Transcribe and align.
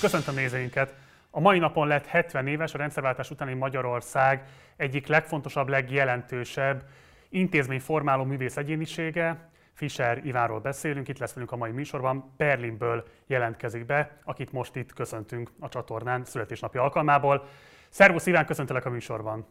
Köszöntöm 0.00 0.34
nézőinket! 0.34 0.94
A 1.30 1.40
mai 1.40 1.58
napon 1.58 1.86
lett 1.86 2.06
70 2.06 2.46
éves 2.46 2.74
a 2.74 2.78
rendszerváltás 2.78 3.30
utáni 3.30 3.54
Magyarország 3.54 4.46
egyik 4.76 5.06
legfontosabb, 5.06 5.68
legjelentősebb 5.68 6.84
intézményformáló 7.28 8.24
művész 8.24 8.56
egyénisége. 8.56 9.50
Fischer 9.72 10.26
Ivánról 10.26 10.60
beszélünk, 10.60 11.08
itt 11.08 11.18
lesz 11.18 11.32
velünk 11.32 11.52
a 11.52 11.56
mai 11.56 11.70
műsorban. 11.70 12.34
Berlinből 12.36 13.04
jelentkezik 13.26 13.86
be, 13.86 14.20
akit 14.24 14.52
most 14.52 14.76
itt 14.76 14.92
köszöntünk 14.92 15.50
a 15.58 15.68
csatornán 15.68 16.24
születésnapi 16.24 16.78
alkalmából. 16.78 17.48
Szervusz 17.88 18.26
Iván, 18.26 18.46
köszöntelek 18.46 18.84
a 18.84 18.90
műsorban! 18.90 19.46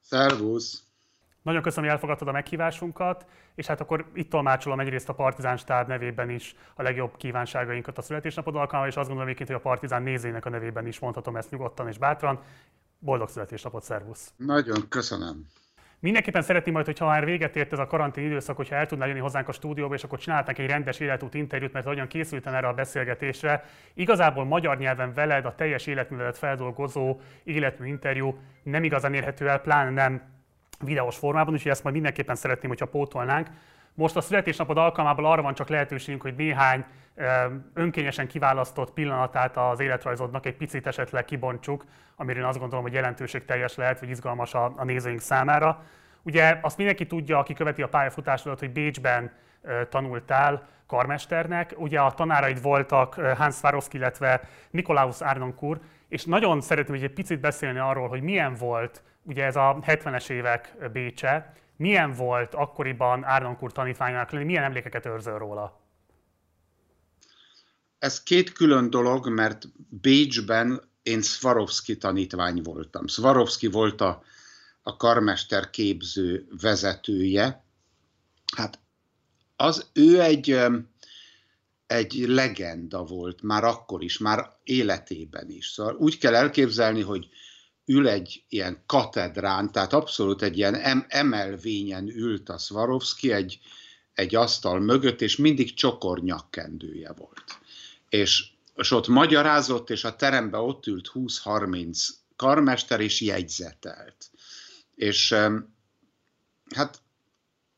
Szervusz! 0.00 0.84
Nagyon 1.46 1.62
köszönöm, 1.62 1.84
hogy 1.84 1.92
elfogadtad 1.94 2.28
a 2.28 2.32
meghívásunkat, 2.32 3.26
és 3.54 3.66
hát 3.66 3.80
akkor 3.80 4.06
itt 4.14 4.30
tolmácsolom 4.30 4.80
egyrészt 4.80 5.08
a 5.08 5.12
Partizán 5.12 5.56
stáb 5.56 5.88
nevében 5.88 6.30
is 6.30 6.54
a 6.74 6.82
legjobb 6.82 7.16
kívánságainkat 7.16 7.98
a 7.98 8.02
születésnapod 8.02 8.54
alkalmából, 8.54 8.88
és 8.88 8.96
azt 8.96 9.08
gondolom 9.08 9.26
egyébként, 9.26 9.48
hogy 9.48 9.58
a 9.58 9.68
Partizán 9.68 10.02
nézőinek 10.02 10.44
a 10.44 10.50
nevében 10.50 10.86
is 10.86 10.98
mondhatom 10.98 11.36
ezt 11.36 11.50
nyugodtan 11.50 11.88
és 11.88 11.98
bátran. 11.98 12.40
Boldog 12.98 13.28
születésnapot, 13.28 13.82
szervusz! 13.82 14.32
Nagyon 14.36 14.88
köszönöm! 14.88 15.46
Mindenképpen 16.00 16.42
szeretném 16.42 16.74
majd, 16.74 16.86
hogyha 16.86 17.06
már 17.06 17.24
véget 17.24 17.56
ért 17.56 17.72
ez 17.72 17.78
a 17.78 17.86
karantén 17.86 18.24
időszak, 18.24 18.56
hogyha 18.56 18.74
el 18.74 18.86
tudnál 18.86 19.08
jönni 19.08 19.20
hozzánk 19.20 19.48
a 19.48 19.52
stúdióba, 19.52 19.94
és 19.94 20.04
akkor 20.04 20.18
csinálták 20.18 20.58
egy 20.58 20.70
rendes 20.70 21.00
életút 21.00 21.34
interjút, 21.34 21.72
mert 21.72 21.86
hogyan 21.86 22.06
készülten 22.06 22.54
erre 22.54 22.68
a 22.68 22.74
beszélgetésre. 22.74 23.64
Igazából 23.94 24.44
magyar 24.44 24.78
nyelven 24.78 25.12
veled 25.14 25.44
a 25.44 25.54
teljes 25.54 25.86
életművelet 25.86 26.38
feldolgozó 26.38 27.20
életmű 27.44 27.86
interjú 27.86 28.38
nem 28.62 28.84
igazán 28.84 29.14
érhető 29.14 29.48
el, 29.48 29.60
pláne 29.60 29.90
nem 29.90 30.34
videós 30.80 31.16
formában, 31.16 31.54
úgyhogy 31.54 31.70
ezt 31.70 31.82
majd 31.82 31.94
mindenképpen 31.94 32.34
szeretném, 32.34 32.70
hogyha 32.70 32.86
pótolnánk. 32.86 33.48
Most 33.94 34.16
a 34.16 34.20
születésnapod 34.20 34.76
alkalmából 34.76 35.26
arra 35.26 35.42
van 35.42 35.54
csak 35.54 35.68
lehetőségünk, 35.68 36.22
hogy 36.22 36.34
néhány 36.34 36.84
önkényesen 37.74 38.26
kiválasztott 38.26 38.92
pillanatát 38.92 39.56
az 39.56 39.80
életrajzodnak 39.80 40.46
egy 40.46 40.56
picit 40.56 40.86
esetleg 40.86 41.24
kibontsuk, 41.24 41.84
amiről 42.16 42.42
én 42.42 42.48
azt 42.48 42.58
gondolom, 42.58 42.84
hogy 42.84 42.92
jelentőség 42.92 43.44
teljes 43.44 43.74
lehet, 43.74 44.00
vagy 44.00 44.08
izgalmas 44.08 44.54
a, 44.54 44.72
a 44.76 44.84
nézőink 44.84 45.20
számára. 45.20 45.84
Ugye 46.22 46.58
azt 46.62 46.76
mindenki 46.76 47.06
tudja, 47.06 47.38
aki 47.38 47.54
követi 47.54 47.82
a 47.82 47.88
pályafutásodat, 47.88 48.58
hogy 48.58 48.70
Bécsben 48.70 49.32
tanultál 49.88 50.68
karmesternek. 50.86 51.74
Ugye 51.76 52.00
a 52.00 52.10
tanáraid 52.10 52.62
voltak 52.62 53.14
Hans 53.14 53.54
Swarovski, 53.54 53.96
illetve 53.96 54.40
Nikolaus 54.70 55.20
Arnonkur, 55.20 55.80
és 56.08 56.24
nagyon 56.24 56.60
szeretném 56.60 56.96
hogy 56.96 57.04
egy 57.04 57.12
picit 57.12 57.40
beszélni 57.40 57.78
arról, 57.78 58.08
hogy 58.08 58.22
milyen 58.22 58.54
volt 58.54 59.02
ugye 59.26 59.44
ez 59.44 59.56
a 59.56 59.78
70-es 59.86 60.30
évek 60.30 60.90
Bécse, 60.92 61.54
milyen 61.76 62.12
volt 62.12 62.54
akkoriban 62.54 63.24
Árnonkur 63.24 63.72
tanítványának 63.72 64.30
lenni, 64.30 64.44
milyen 64.44 64.64
emlékeket 64.64 65.06
őrzöl 65.06 65.38
róla? 65.38 65.80
Ez 67.98 68.22
két 68.22 68.52
külön 68.52 68.90
dolog, 68.90 69.28
mert 69.28 69.68
Bécsben 70.00 70.80
én 71.02 71.22
Swarovski 71.22 71.96
tanítvány 71.96 72.62
voltam. 72.62 73.06
Swarovski 73.06 73.66
volt 73.66 74.00
a, 74.00 74.22
a 74.82 74.96
karmester 74.96 75.70
képző 75.70 76.46
vezetője. 76.60 77.64
Hát 78.56 78.78
az 79.56 79.90
ő 79.92 80.20
egy, 80.20 80.60
egy 81.86 82.24
legenda 82.26 83.04
volt, 83.04 83.42
már 83.42 83.64
akkor 83.64 84.02
is, 84.02 84.18
már 84.18 84.50
életében 84.64 85.50
is. 85.50 85.66
Szóval 85.66 85.94
úgy 85.94 86.18
kell 86.18 86.34
elképzelni, 86.34 87.02
hogy 87.02 87.28
ül 87.86 88.08
egy 88.08 88.44
ilyen 88.48 88.82
katedrán, 88.86 89.72
tehát 89.72 89.92
abszolút 89.92 90.42
egy 90.42 90.56
ilyen 90.56 90.74
em- 90.74 91.06
emelvényen 91.08 92.08
ült 92.08 92.48
a 92.48 92.58
Swarovski 92.58 93.32
egy, 93.32 93.58
egy 94.14 94.34
asztal 94.34 94.80
mögött, 94.80 95.20
és 95.20 95.36
mindig 95.36 95.74
csokor 95.74 96.22
nyakkendője 96.22 97.12
volt. 97.12 97.58
És, 98.08 98.44
és 98.74 98.90
ott 98.90 99.08
magyarázott, 99.08 99.90
és 99.90 100.04
a 100.04 100.16
teremben 100.16 100.60
ott 100.60 100.86
ült 100.86 101.10
20-30 101.14 102.08
karmester, 102.36 103.00
és 103.00 103.20
jegyzetelt. 103.20 104.30
És 104.94 105.34
hát 106.74 107.00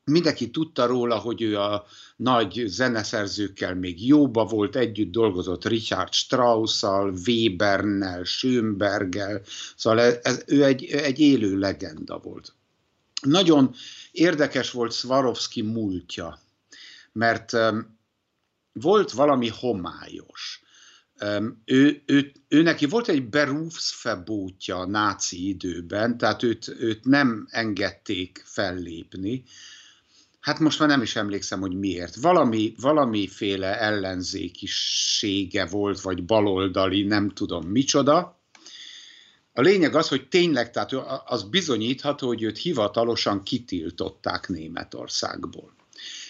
mindenki 0.09 0.51
tudta 0.51 0.87
róla, 0.87 1.19
hogy 1.19 1.43
ő 1.43 1.59
a 1.59 1.87
nagy 2.17 2.65
zeneszerzőkkel 2.67 3.75
még 3.75 4.07
jóba 4.07 4.45
volt, 4.45 4.77
együtt 4.77 5.11
dolgozott 5.11 5.65
Richard 5.65 6.13
Strauss-szal, 6.13 7.15
Webernel, 7.27 8.25
Schönberggel, 8.25 9.43
szóval 9.77 10.01
ez, 10.01 10.43
ő 10.47 10.65
egy, 10.65 10.85
egy 10.85 11.21
élő 11.21 11.59
legenda 11.59 12.19
volt. 12.19 12.53
Nagyon 13.23 13.75
érdekes 14.11 14.71
volt 14.71 14.93
Swarovski 14.93 15.63
múltja, 15.63 16.41
mert 17.13 17.53
um, 17.53 17.99
volt 18.73 19.11
valami 19.11 19.49
homályos. 19.49 20.63
Um, 21.21 21.63
ő, 21.65 22.03
ő, 22.07 22.33
ő 22.49 22.63
neki 22.63 22.87
volt 22.87 23.09
egy 23.09 23.29
berufsverbótja 23.29 24.77
a 24.77 24.87
náci 24.87 25.49
időben, 25.49 26.19
tehát 26.19 26.43
őt, 26.43 26.69
őt 26.79 27.05
nem 27.05 27.47
engedték 27.51 28.43
fellépni, 28.47 29.45
Hát 30.49 30.59
most 30.59 30.79
már 30.79 30.89
nem 30.89 31.03
is 31.03 31.17
emlékszem, 31.17 31.61
hogy 31.61 31.79
miért. 31.79 32.17
Valami, 32.17 32.75
valamiféle 32.81 33.81
ellenzékisége 33.81 35.67
volt, 35.67 36.01
vagy 36.01 36.25
baloldali, 36.25 37.03
nem 37.03 37.29
tudom 37.29 37.67
micsoda. 37.67 38.41
A 39.53 39.61
lényeg 39.61 39.95
az, 39.95 40.09
hogy 40.09 40.29
tényleg, 40.29 40.71
tehát 40.71 40.93
az 41.25 41.43
bizonyítható, 41.43 42.27
hogy 42.27 42.43
őt 42.43 42.59
hivatalosan 42.59 43.43
kitiltották 43.43 44.49
Németországból. 44.49 45.75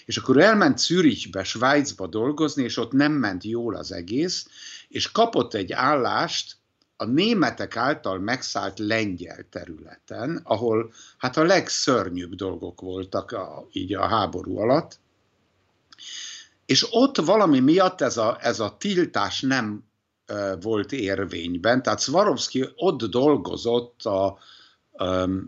És 0.04 0.16
akkor 0.16 0.40
elment 0.40 0.78
Zürichbe, 0.78 1.44
Svájcba 1.44 2.06
dolgozni, 2.06 2.62
és 2.62 2.76
ott 2.76 2.92
nem 2.92 3.12
ment 3.12 3.44
jól 3.44 3.74
az 3.74 3.92
egész, 3.92 4.46
és 4.88 5.12
kapott 5.12 5.54
egy 5.54 5.72
állást 5.72 6.56
a 7.00 7.04
németek 7.04 7.76
által 7.76 8.18
megszállt 8.18 8.78
lengyel 8.78 9.46
területen, 9.50 10.40
ahol 10.44 10.92
hát 11.18 11.36
a 11.36 11.42
legszörnyűbb 11.42 12.34
dolgok 12.34 12.80
voltak 12.80 13.32
a, 13.32 13.66
így 13.72 13.94
a 13.94 14.06
háború 14.06 14.58
alatt, 14.58 15.00
és 16.66 16.86
ott 16.90 17.16
valami 17.16 17.60
miatt 17.60 18.00
ez 18.00 18.16
a, 18.16 18.38
ez 18.40 18.60
a 18.60 18.76
tiltás 18.78 19.40
nem 19.40 19.84
uh, 20.32 20.62
volt 20.62 20.92
érvényben, 20.92 21.82
tehát 21.82 22.00
Swarovski 22.00 22.68
ott 22.76 23.04
dolgozott 23.04 24.04
a, 24.04 24.38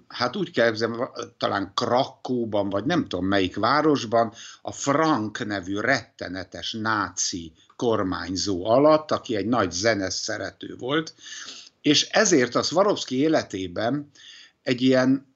hát 0.08 0.36
úgy 0.36 0.50
képzelem, 0.50 1.10
talán 1.38 1.72
Krakóban, 1.74 2.68
vagy 2.68 2.84
nem 2.84 3.06
tudom 3.08 3.26
melyik 3.26 3.56
városban, 3.56 4.32
a 4.62 4.72
Frank 4.72 5.46
nevű 5.46 5.78
rettenetes 5.78 6.72
náci 6.72 7.52
kormányzó 7.80 8.64
alatt, 8.66 9.10
aki 9.10 9.36
egy 9.36 9.46
nagy 9.46 9.70
zenes 9.70 10.14
szerető 10.14 10.74
volt, 10.78 11.14
és 11.80 12.08
ezért 12.10 12.54
a 12.54 12.62
Swarovski 12.62 13.16
életében 13.16 14.10
egy 14.62 14.82
ilyen 14.82 15.34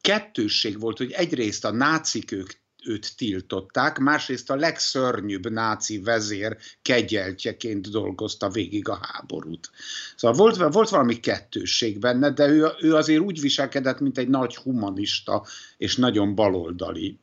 kettősség 0.00 0.80
volt, 0.80 0.98
hogy 0.98 1.12
egyrészt 1.12 1.64
a 1.64 1.70
nácik 1.70 2.32
ők 2.32 2.50
őt 2.84 3.16
tiltották, 3.16 3.98
másrészt 3.98 4.50
a 4.50 4.56
legszörnyűbb 4.56 5.50
náci 5.50 5.98
vezér 5.98 6.56
kegyeltjeként 6.82 7.90
dolgozta 7.90 8.48
végig 8.48 8.88
a 8.88 8.98
háborút. 9.02 9.70
Szóval 10.16 10.36
volt, 10.36 10.72
volt 10.72 10.88
valami 10.88 11.20
kettősség 11.20 11.98
benne, 11.98 12.30
de 12.30 12.48
ő, 12.48 12.66
ő 12.80 12.94
azért 12.94 13.20
úgy 13.20 13.40
viselkedett, 13.40 14.00
mint 14.00 14.18
egy 14.18 14.28
nagy 14.28 14.56
humanista 14.56 15.46
és 15.76 15.96
nagyon 15.96 16.34
baloldali 16.34 17.18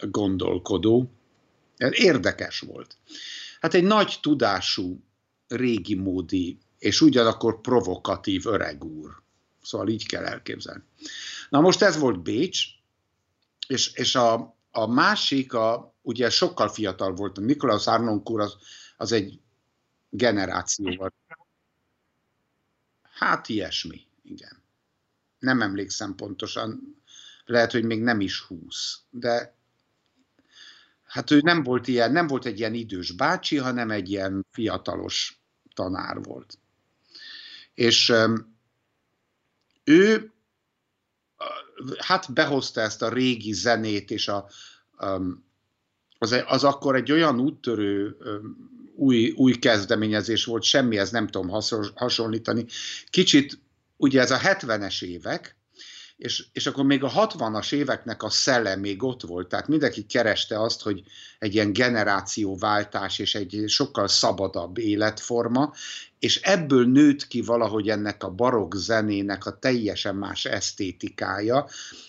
gondolkodó. 0.00 1.10
Érdekes 1.90 2.60
volt. 2.60 2.96
Hát 3.60 3.74
egy 3.74 3.84
nagy 3.84 4.18
tudású, 4.20 5.04
régi 5.48 5.94
módi 5.94 6.58
és 6.78 7.00
ugyanakkor 7.00 7.60
provokatív 7.60 8.46
öreg 8.46 8.84
úr. 8.84 9.22
Szóval 9.62 9.88
így 9.88 10.06
kell 10.06 10.24
elképzelni. 10.24 10.82
Na 11.48 11.60
most 11.60 11.82
ez 11.82 11.98
volt 11.98 12.22
Bécs, 12.22 12.64
és, 13.66 13.92
és 13.94 14.14
a, 14.14 14.56
a 14.70 14.86
másik, 14.86 15.52
a, 15.52 15.94
ugye 16.02 16.30
sokkal 16.30 16.68
fiatal 16.68 17.14
volt, 17.14 17.38
a 17.38 17.40
Nikolaus 17.40 17.86
Arnoncourt 17.86 18.44
az, 18.44 18.56
az 18.96 19.12
egy 19.12 19.40
generációval. 20.10 21.12
Hát 23.02 23.48
ilyesmi, 23.48 24.06
igen. 24.22 24.62
Nem 25.38 25.62
emlékszem 25.62 26.14
pontosan, 26.14 26.96
lehet, 27.44 27.72
hogy 27.72 27.84
még 27.84 28.02
nem 28.02 28.20
is 28.20 28.40
húsz, 28.40 29.00
de 29.10 29.54
hát 31.10 31.30
ő 31.30 31.40
nem 31.40 31.62
volt 31.62 31.88
ilyen, 31.88 32.12
nem 32.12 32.26
volt 32.26 32.44
egy 32.44 32.58
ilyen 32.58 32.74
idős 32.74 33.12
bácsi, 33.12 33.56
hanem 33.56 33.90
egy 33.90 34.10
ilyen 34.10 34.46
fiatalos 34.50 35.40
tanár 35.74 36.22
volt. 36.22 36.58
És 37.74 38.12
ő 39.84 40.32
hát 41.98 42.32
behozta 42.32 42.80
ezt 42.80 43.02
a 43.02 43.08
régi 43.08 43.52
zenét, 43.52 44.10
és 44.10 44.28
a, 44.28 44.48
az, 46.18 46.42
az 46.46 46.64
akkor 46.64 46.94
egy 46.94 47.12
olyan 47.12 47.40
úttörő 47.40 48.16
új, 48.94 49.30
új 49.30 49.52
kezdeményezés 49.52 50.44
volt, 50.44 50.62
semmihez 50.62 51.10
nem 51.10 51.26
tudom 51.26 51.60
hasonlítani. 51.94 52.66
Kicsit, 53.10 53.58
ugye 53.96 54.20
ez 54.20 54.30
a 54.30 54.38
70-es 54.38 55.04
évek, 55.04 55.59
és, 56.20 56.46
és 56.52 56.66
akkor 56.66 56.84
még 56.84 57.04
a 57.04 57.10
60-as 57.10 57.72
éveknek 57.72 58.22
a 58.22 58.30
szele 58.30 58.76
még 58.76 59.02
ott 59.02 59.22
volt, 59.22 59.48
tehát 59.48 59.68
mindenki 59.68 60.06
kereste 60.06 60.60
azt, 60.60 60.82
hogy 60.82 61.02
egy 61.38 61.54
ilyen 61.54 61.72
generációváltás 61.72 63.18
és 63.18 63.34
egy 63.34 63.64
sokkal 63.66 64.08
szabadabb 64.08 64.78
életforma, 64.78 65.72
és 66.18 66.40
ebből 66.40 66.86
nőtt 66.86 67.26
ki 67.26 67.40
valahogy 67.40 67.88
ennek 67.88 68.22
a 68.22 68.30
barokk 68.30 68.74
zenének 68.74 69.46
a 69.46 69.58
teljesen 69.58 70.16
más 70.16 70.44
esztétikája. 70.44 71.68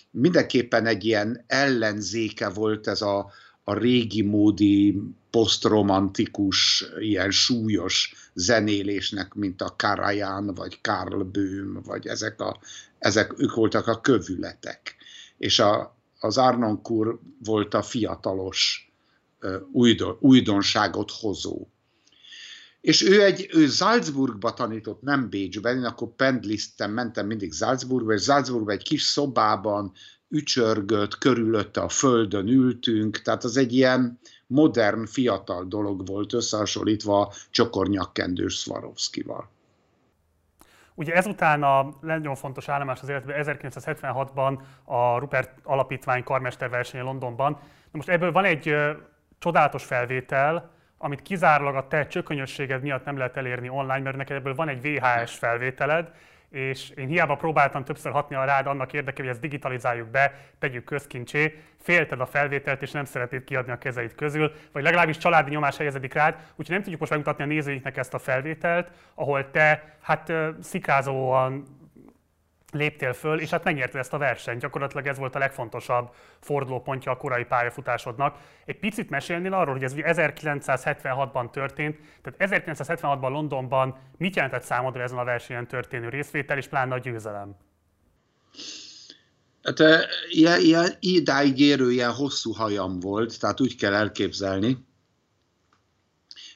Mindenképpen 0.10 0.86
egy 0.86 1.06
ilyen 1.06 1.44
ellenzéke 1.48 2.50
volt 2.50 2.88
ez 2.88 3.02
a, 3.02 3.32
a 3.64 3.74
régi 3.74 4.22
módi 4.22 5.02
posztromantikus, 5.30 6.86
ilyen 7.00 7.32
súlyos 7.32 8.14
zenélésnek, 8.34 9.34
mint 9.34 9.62
a 9.62 9.76
Karajan, 9.78 10.54
vagy 10.54 10.82
Karl 10.82 11.22
Böhm, 11.22 11.78
vagy 11.84 12.08
ezek, 12.08 12.42
a, 12.42 12.60
ezek 13.00 13.34
ők 13.40 13.54
voltak 13.54 13.88
a 13.88 14.02
kövületek. 14.02 14.96
És 15.38 15.60
a, 15.60 15.96
az 16.20 16.38
Arnonkur 16.38 17.20
volt 17.44 17.74
a 17.74 17.82
fiatalos 17.82 18.92
újdon, 19.72 20.18
újdonságot 20.20 21.12
hozó. 21.12 21.68
És 22.82 23.04
ő 23.04 23.24
egy, 23.24 23.50
ő 23.54 23.68
Salzburgba 23.68 24.54
tanított, 24.54 25.02
nem 25.02 25.30
Bécsben, 25.30 25.78
én 25.78 25.84
akkor 25.84 26.16
pendliztem, 26.16 26.92
mentem 26.92 27.28
mindig 27.28 27.54
Salzburgba, 27.54 28.14
és 28.14 28.24
Salzburgba 28.24 28.72
egy 28.72 28.84
kis 28.84 29.02
szobában 29.02 29.92
ücsörgött, 30.32 31.18
körülötte 31.18 31.82
a 31.82 31.90
földön 31.90 32.48
ültünk, 32.48 33.22
tehát 33.22 33.44
az 33.44 33.58
egy 33.58 33.74
ilyen 33.74 34.20
modern, 34.48 35.06
fiatal 35.06 35.64
dolog 35.64 36.08
volt 36.08 36.34
összehasonlítva 36.34 37.34
csokornyakkendős 37.50 38.60
Swarovskival. 38.60 39.50
Ugye 40.96 41.14
ezután 41.14 41.64
a 41.64 41.90
nagyon 42.02 42.36
fontos 42.36 42.70
állomás 42.70 43.02
az 43.02 43.10
életben 43.10 43.44
1976-ban 43.46 44.60
a 44.84 45.18
Rupert 45.18 45.60
Alapítvány 45.64 46.24
karmesterversenye 46.24 47.04
Londonban. 47.04 47.52
Na 47.52 47.60
most 47.92 48.10
ebből 48.10 48.32
van 48.32 48.46
egy 48.46 48.76
csodálatos 49.40 49.84
felvétel, 49.84 50.72
amit 50.98 51.22
kizárólag 51.22 51.76
a 51.76 51.88
te 51.88 52.08
csökönyösséged 52.08 52.82
miatt 52.82 53.06
nem 53.06 53.18
lehet 53.18 53.38
elérni 53.38 53.70
online, 53.70 54.00
mert 54.00 54.18
neked 54.18 54.38
ebből 54.38 54.56
van 54.56 54.68
egy 54.68 54.82
VHS 54.82 55.38
felvételed, 55.38 56.12
és 56.52 56.90
én 56.90 57.08
hiába 57.08 57.36
próbáltam 57.36 57.84
többször 57.84 58.12
hatni 58.12 58.36
a 58.36 58.44
rád 58.44 58.68
annak 58.68 58.94
érdekében, 58.94 59.26
hogy 59.26 59.34
ezt 59.34 59.42
digitalizáljuk 59.42 60.08
be, 60.08 60.34
tegyük 60.60 60.84
közkincsé, 60.84 61.62
félted 61.82 62.20
a 62.22 62.26
felvételt, 62.26 62.82
és 62.82 62.92
nem 62.92 63.06
szeretnéd 63.06 63.44
kiadni 63.44 63.72
a 63.72 63.78
kezeid 63.78 64.16
közül, 64.16 64.52
vagy 64.72 64.84
legalábbis 64.84 65.18
családi 65.18 65.50
nyomás 65.50 65.78
helyezedik 65.78 66.14
rád, 66.14 66.34
úgyhogy 66.50 66.70
nem 66.70 66.82
tudjuk 66.82 67.00
most 67.00 67.12
megmutatni 67.12 67.44
a 67.44 67.48
nézőinknek 67.48 67.98
ezt 67.98 68.14
a 68.14 68.20
felvételt, 68.20 68.92
ahol 69.14 69.52
te 69.52 69.96
hát 70.02 70.34
szikázóan 70.62 71.80
léptél 72.72 73.14
föl, 73.14 73.40
és 73.40 73.50
hát 73.50 73.64
megnyerted 73.64 74.00
ezt 74.00 74.14
a 74.14 74.18
versenyt. 74.18 74.62
Gyakorlatilag 74.62 75.08
ez 75.08 75.18
volt 75.18 75.36
a 75.36 75.40
legfontosabb 75.40 76.10
fordulópontja 76.40 77.12
a 77.12 77.18
korai 77.18 77.44
pályafutásodnak. 77.44 78.38
Egy 78.66 78.80
picit 78.80 79.10
mesélnél 79.10 79.54
arról, 79.54 79.74
hogy 79.74 79.84
ez 79.84 79.94
ugye 79.94 80.04
1976-ban 80.08 81.50
történt, 81.50 81.98
tehát 82.22 82.66
1976-ban 82.66 83.30
Londonban 83.30 83.98
mit 84.18 84.36
jelentett 84.36 84.64
számodra 84.64 85.02
ezen 85.02 85.18
a 85.18 85.24
versenyen 85.24 85.68
történő 85.68 86.10
részvétel, 86.10 86.58
és 86.58 86.68
pláne 86.68 86.94
a 86.94 87.00
győzelem? 87.00 87.56
Hát 89.64 89.80
ilyen, 90.30 90.60
ilyen 90.60 90.90
idáig 91.00 91.60
érő, 91.60 91.92
ilyen 91.92 92.14
hosszú 92.14 92.52
hajam 92.52 93.00
volt, 93.00 93.40
tehát 93.40 93.62
úgy 93.62 93.76
kell 93.76 93.94
elképzelni. 93.94 94.78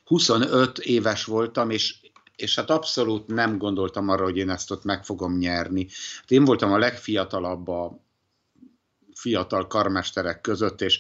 25 0.04 0.78
éves 0.78 1.24
voltam, 1.24 1.70
és 1.70 1.96
és 2.36 2.56
hát 2.56 2.70
abszolút 2.70 3.28
nem 3.28 3.58
gondoltam 3.58 4.10
arra, 4.10 4.24
hogy 4.24 4.38
én 4.38 4.50
ezt 4.50 4.72
ott 4.72 4.84
meg 4.84 5.06
fogom 5.06 5.38
nyerni. 5.38 5.88
Hát 6.20 6.32
én 6.32 6.46
voltam 6.46 6.72
a 6.72 6.78
legfiatalabb 6.78 7.68
a 7.68 8.00
fiatal 9.14 9.68
karmesterek 9.68 10.42
között, 10.42 10.82
és, 10.82 11.00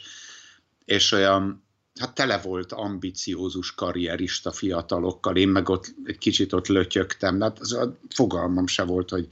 és 0.85 1.11
olyan, 1.11 1.63
hát 1.99 2.13
tele 2.13 2.37
volt 2.37 2.71
ambiciózus 2.71 3.75
karrierista 3.75 4.51
fiatalokkal, 4.51 5.35
én 5.35 5.49
meg 5.49 5.69
ott 5.69 5.95
egy 6.03 6.17
kicsit 6.17 6.53
ott 6.53 6.67
lötyögtem, 6.67 7.41
hát 7.41 7.59
az 7.59 7.73
a 7.73 7.97
fogalmam 8.09 8.67
se 8.67 8.83
volt, 8.83 9.09
hogy 9.09 9.27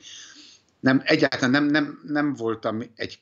nem, 0.79 1.01
egyáltalán 1.05 1.51
nem, 1.51 1.65
nem, 1.65 2.01
nem 2.07 2.33
voltam 2.33 2.83
egy 2.95 3.19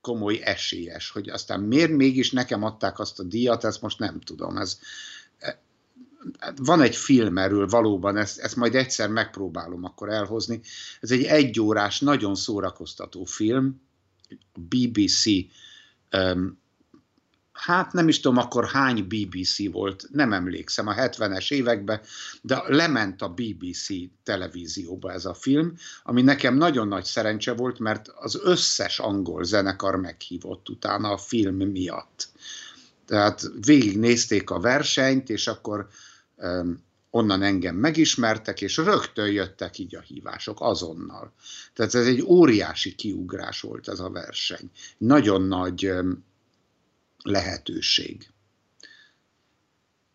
komoly 0.00 0.40
esélyes, 0.42 1.10
hogy 1.10 1.28
aztán 1.28 1.60
miért 1.60 1.90
mégis 1.90 2.30
nekem 2.30 2.62
adták 2.62 2.98
azt 2.98 3.18
a 3.18 3.22
díjat, 3.22 3.64
ezt 3.64 3.82
most 3.82 3.98
nem 3.98 4.20
tudom. 4.20 4.56
Ez, 4.56 4.78
van 6.56 6.80
egy 6.80 6.96
film 6.96 7.38
erről 7.38 7.66
valóban, 7.66 8.16
ezt, 8.16 8.38
ezt 8.38 8.56
majd 8.56 8.74
egyszer 8.74 9.08
megpróbálom 9.08 9.84
akkor 9.84 10.08
elhozni. 10.08 10.60
Ez 11.00 11.10
egy 11.10 11.24
egyórás, 11.24 12.00
nagyon 12.00 12.34
szórakoztató 12.34 13.24
film, 13.24 13.80
BBC, 14.54 15.24
um, 16.12 16.58
hát 17.52 17.92
nem 17.92 18.08
is 18.08 18.20
tudom 18.20 18.38
akkor 18.38 18.66
hány 18.66 19.04
BBC 19.04 19.72
volt, 19.72 20.08
nem 20.12 20.32
emlékszem, 20.32 20.86
a 20.86 20.94
70-es 20.94 21.52
években, 21.52 22.00
de 22.42 22.62
lement 22.66 23.22
a 23.22 23.28
BBC 23.28 23.86
televízióba 24.22 25.12
ez 25.12 25.24
a 25.24 25.34
film, 25.34 25.74
ami 26.02 26.22
nekem 26.22 26.56
nagyon 26.56 26.88
nagy 26.88 27.04
szerencse 27.04 27.52
volt, 27.52 27.78
mert 27.78 28.08
az 28.08 28.40
összes 28.42 28.98
angol 28.98 29.44
zenekar 29.44 29.96
meghívott 29.96 30.68
utána 30.68 31.10
a 31.10 31.18
film 31.18 31.56
miatt. 31.56 32.28
Tehát 33.06 33.50
végignézték 33.66 34.50
a 34.50 34.60
versenyt, 34.60 35.30
és 35.30 35.46
akkor 35.46 35.88
onnan 37.10 37.42
engem 37.42 37.76
megismertek, 37.76 38.60
és 38.60 38.76
rögtön 38.76 39.32
jöttek 39.32 39.78
így 39.78 39.96
a 39.96 40.00
hívások, 40.00 40.60
azonnal. 40.60 41.32
Tehát 41.74 41.94
ez 41.94 42.06
egy 42.06 42.22
óriási 42.22 42.94
kiugrás 42.94 43.60
volt 43.60 43.88
ez 43.88 44.00
a 44.00 44.10
verseny. 44.10 44.70
Nagyon 44.98 45.42
nagy 45.42 45.92
lehetőség. 47.22 48.30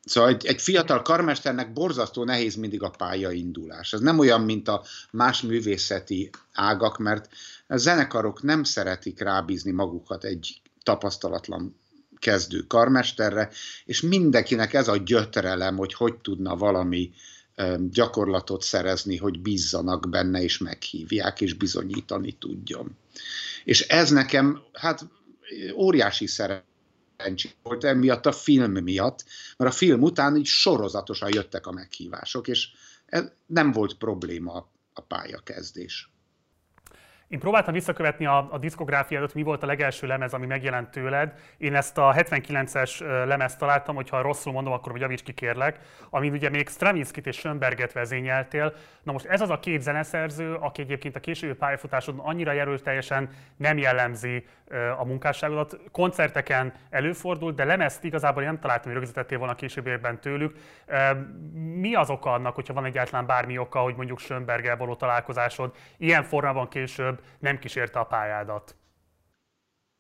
Szóval 0.04 0.30
egy, 0.30 0.46
egy 0.46 0.62
fiatal 0.62 1.02
karmesternek 1.02 1.74
borzasztó 1.74 2.24
nehéz 2.24 2.56
mindig 2.56 2.84
a 2.84 2.90
pályaindulás. 2.90 3.94
Ez 3.94 4.00
nem 4.00 4.20
olyan, 4.20 4.42
mint 4.42 4.68
a 4.68 4.84
más 5.12 5.42
művészeti 5.42 6.30
ágak, 6.52 6.98
mert 6.98 7.30
a 7.68 7.78
zenekarok 7.78 8.42
nem 8.42 8.64
szeretik 8.64 9.20
rábízni 9.20 9.72
magukat 9.72 10.24
egy 10.24 10.62
tapasztalatlan 10.84 11.81
kezdő 12.22 12.60
karmesterre, 12.68 13.50
és 13.86 14.02
mindenkinek 14.02 14.74
ez 14.74 14.88
a 14.88 14.98
gyötrelem, 14.98 15.78
hogy 15.78 15.94
hogy 15.94 16.18
tudna 16.18 16.56
valami 16.56 17.12
gyakorlatot 17.90 18.62
szerezni, 18.62 19.18
hogy 19.18 19.42
bízzanak 19.42 20.10
benne, 20.10 20.42
és 20.42 20.58
meghívják, 20.58 21.42
és 21.42 21.54
bizonyítani 21.54 22.32
tudjon. 22.32 22.98
És 23.64 23.88
ez 23.88 24.10
nekem, 24.10 24.62
hát 24.74 25.06
óriási 25.76 26.28
szerencsé 26.28 27.50
volt 27.64 27.84
emiatt 27.84 28.26
a 28.26 28.32
film 28.32 28.72
miatt, 28.72 29.26
mert 29.58 29.72
a 29.72 29.76
film 29.76 30.02
után 30.02 30.36
így 30.36 30.46
sorozatosan 30.46 31.30
jöttek 31.34 31.68
a 31.68 31.72
meghívások, 31.72 32.48
és 32.48 32.68
nem 33.46 33.72
volt 33.72 33.98
probléma 33.98 34.70
a 34.94 35.02
pályakezdés. 35.02 36.10
Én 37.32 37.40
próbáltam 37.40 37.74
visszakövetni 37.74 38.26
a, 38.26 38.48
a 38.52 38.58
diszkográfiádat, 38.58 39.34
mi 39.34 39.44
volt 39.44 39.64
a 39.64 39.66
legelső 39.66 40.08
lemez, 40.08 40.34
ami 40.34 40.46
megjelent 40.46 40.90
tőled. 40.90 41.34
Én 41.58 41.76
ezt 41.76 41.98
a 41.98 42.14
79-es 42.18 43.00
lemezt 43.26 43.58
találtam, 43.58 43.96
hogyha 43.96 44.22
rosszul 44.22 44.54
mondom, 44.54 44.74
akkor 44.74 44.98
javíts 44.98 45.24
ki 45.24 45.34
kérlek, 45.34 45.80
amin 46.10 46.32
ugye 46.32 46.50
még 46.50 46.70
Stravinskit 46.70 47.28
és 47.28 47.36
Schönberget 47.36 47.94
vezényeltél. 47.94 48.74
Na 49.04 49.12
most 49.12 49.26
ez 49.26 49.42
az 49.42 49.50
a 49.50 49.60
két 49.60 49.82
zeneszerző, 49.82 50.54
aki 50.54 50.82
egyébként 50.82 51.16
a 51.16 51.20
későbbi 51.20 51.54
pályafutásodon 51.54 52.26
annyira 52.26 52.80
teljesen 52.80 53.30
nem 53.58 53.78
jellemzi 53.78 54.46
a 54.98 55.06
munkásságodat. 55.06 55.80
Koncerteken 55.92 56.74
előfordult, 56.90 57.56
de 57.56 57.66
lemezt 57.66 58.04
igazából 58.04 58.44
nem 58.44 58.60
találtam, 58.60 58.92
hogy 58.92 59.00
rögzítettél 59.00 59.38
volna 59.38 59.56
későbbiekben 59.56 60.20
tőlük. 60.20 60.56
Mi 61.54 61.96
az 61.96 62.10
oka 62.10 62.32
annak, 62.32 62.56
hogyha 62.56 62.74
van 62.74 62.86
egyáltalán 62.86 63.26
bármi 63.26 63.58
oka, 63.58 63.80
hogy 63.80 63.96
mondjuk 63.96 64.20
Schönberggel 64.20 64.78
való 64.78 64.96
találkozásod 64.96 65.76
ilyen 65.98 66.24
formában 66.24 66.68
később 66.68 67.21
nem 67.40 67.60
kísérte 67.60 68.00
a 68.00 68.04
pályádat? 68.04 68.76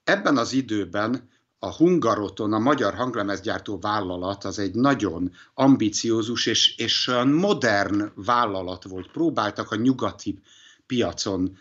Ebben 0.03 0.37
az 0.37 0.53
időben 0.53 1.29
a 1.59 1.75
Hungaroton, 1.75 2.53
a 2.53 2.59
magyar 2.59 2.93
hanglemezgyártó 2.93 3.79
vállalat 3.79 4.43
az 4.43 4.59
egy 4.59 4.75
nagyon 4.75 5.31
ambiciózus 5.53 6.45
és, 6.45 6.77
és 6.77 7.11
modern 7.25 8.11
vállalat 8.15 8.83
volt. 8.83 9.11
Próbáltak 9.11 9.71
a 9.71 9.75
nyugati 9.75 10.39
piacon 10.85 11.57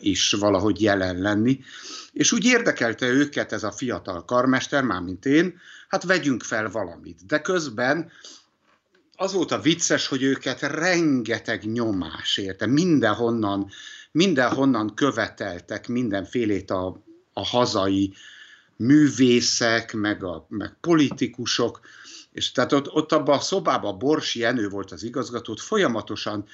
is 0.00 0.32
valahogy 0.32 0.82
jelen 0.82 1.18
lenni. 1.18 1.60
És 2.12 2.32
úgy 2.32 2.44
érdekelte 2.44 3.06
őket 3.06 3.52
ez 3.52 3.62
a 3.62 3.72
fiatal 3.72 4.24
karmester, 4.24 4.82
mármint 4.82 5.26
én, 5.26 5.58
hát 5.88 6.02
vegyünk 6.04 6.42
fel 6.42 6.70
valamit. 6.70 7.26
De 7.26 7.40
közben 7.40 8.10
az 9.16 9.32
volt 9.32 9.50
a 9.50 9.60
vicces, 9.60 10.06
hogy 10.06 10.22
őket 10.22 10.60
rengeteg 10.60 11.72
nyomás 11.72 12.36
érte, 12.36 12.66
mindenhonnan, 12.66 13.70
mindenhonnan 14.12 14.94
követeltek 14.94 15.88
mindenfélét 15.88 16.70
a, 16.70 17.02
a 17.32 17.46
hazai 17.46 18.14
művészek, 18.76 19.92
meg, 19.92 20.24
a, 20.24 20.46
meg 20.48 20.76
politikusok, 20.80 21.80
és 22.32 22.52
tehát 22.52 22.72
ott, 22.72 22.92
ott 22.92 23.12
abban 23.12 23.38
a 23.38 23.40
szobában 23.40 23.98
Bors 23.98 24.34
Jenő 24.34 24.68
volt 24.68 24.92
az 24.92 25.02
igazgató, 25.02 25.54
folyamatosan 25.54 26.44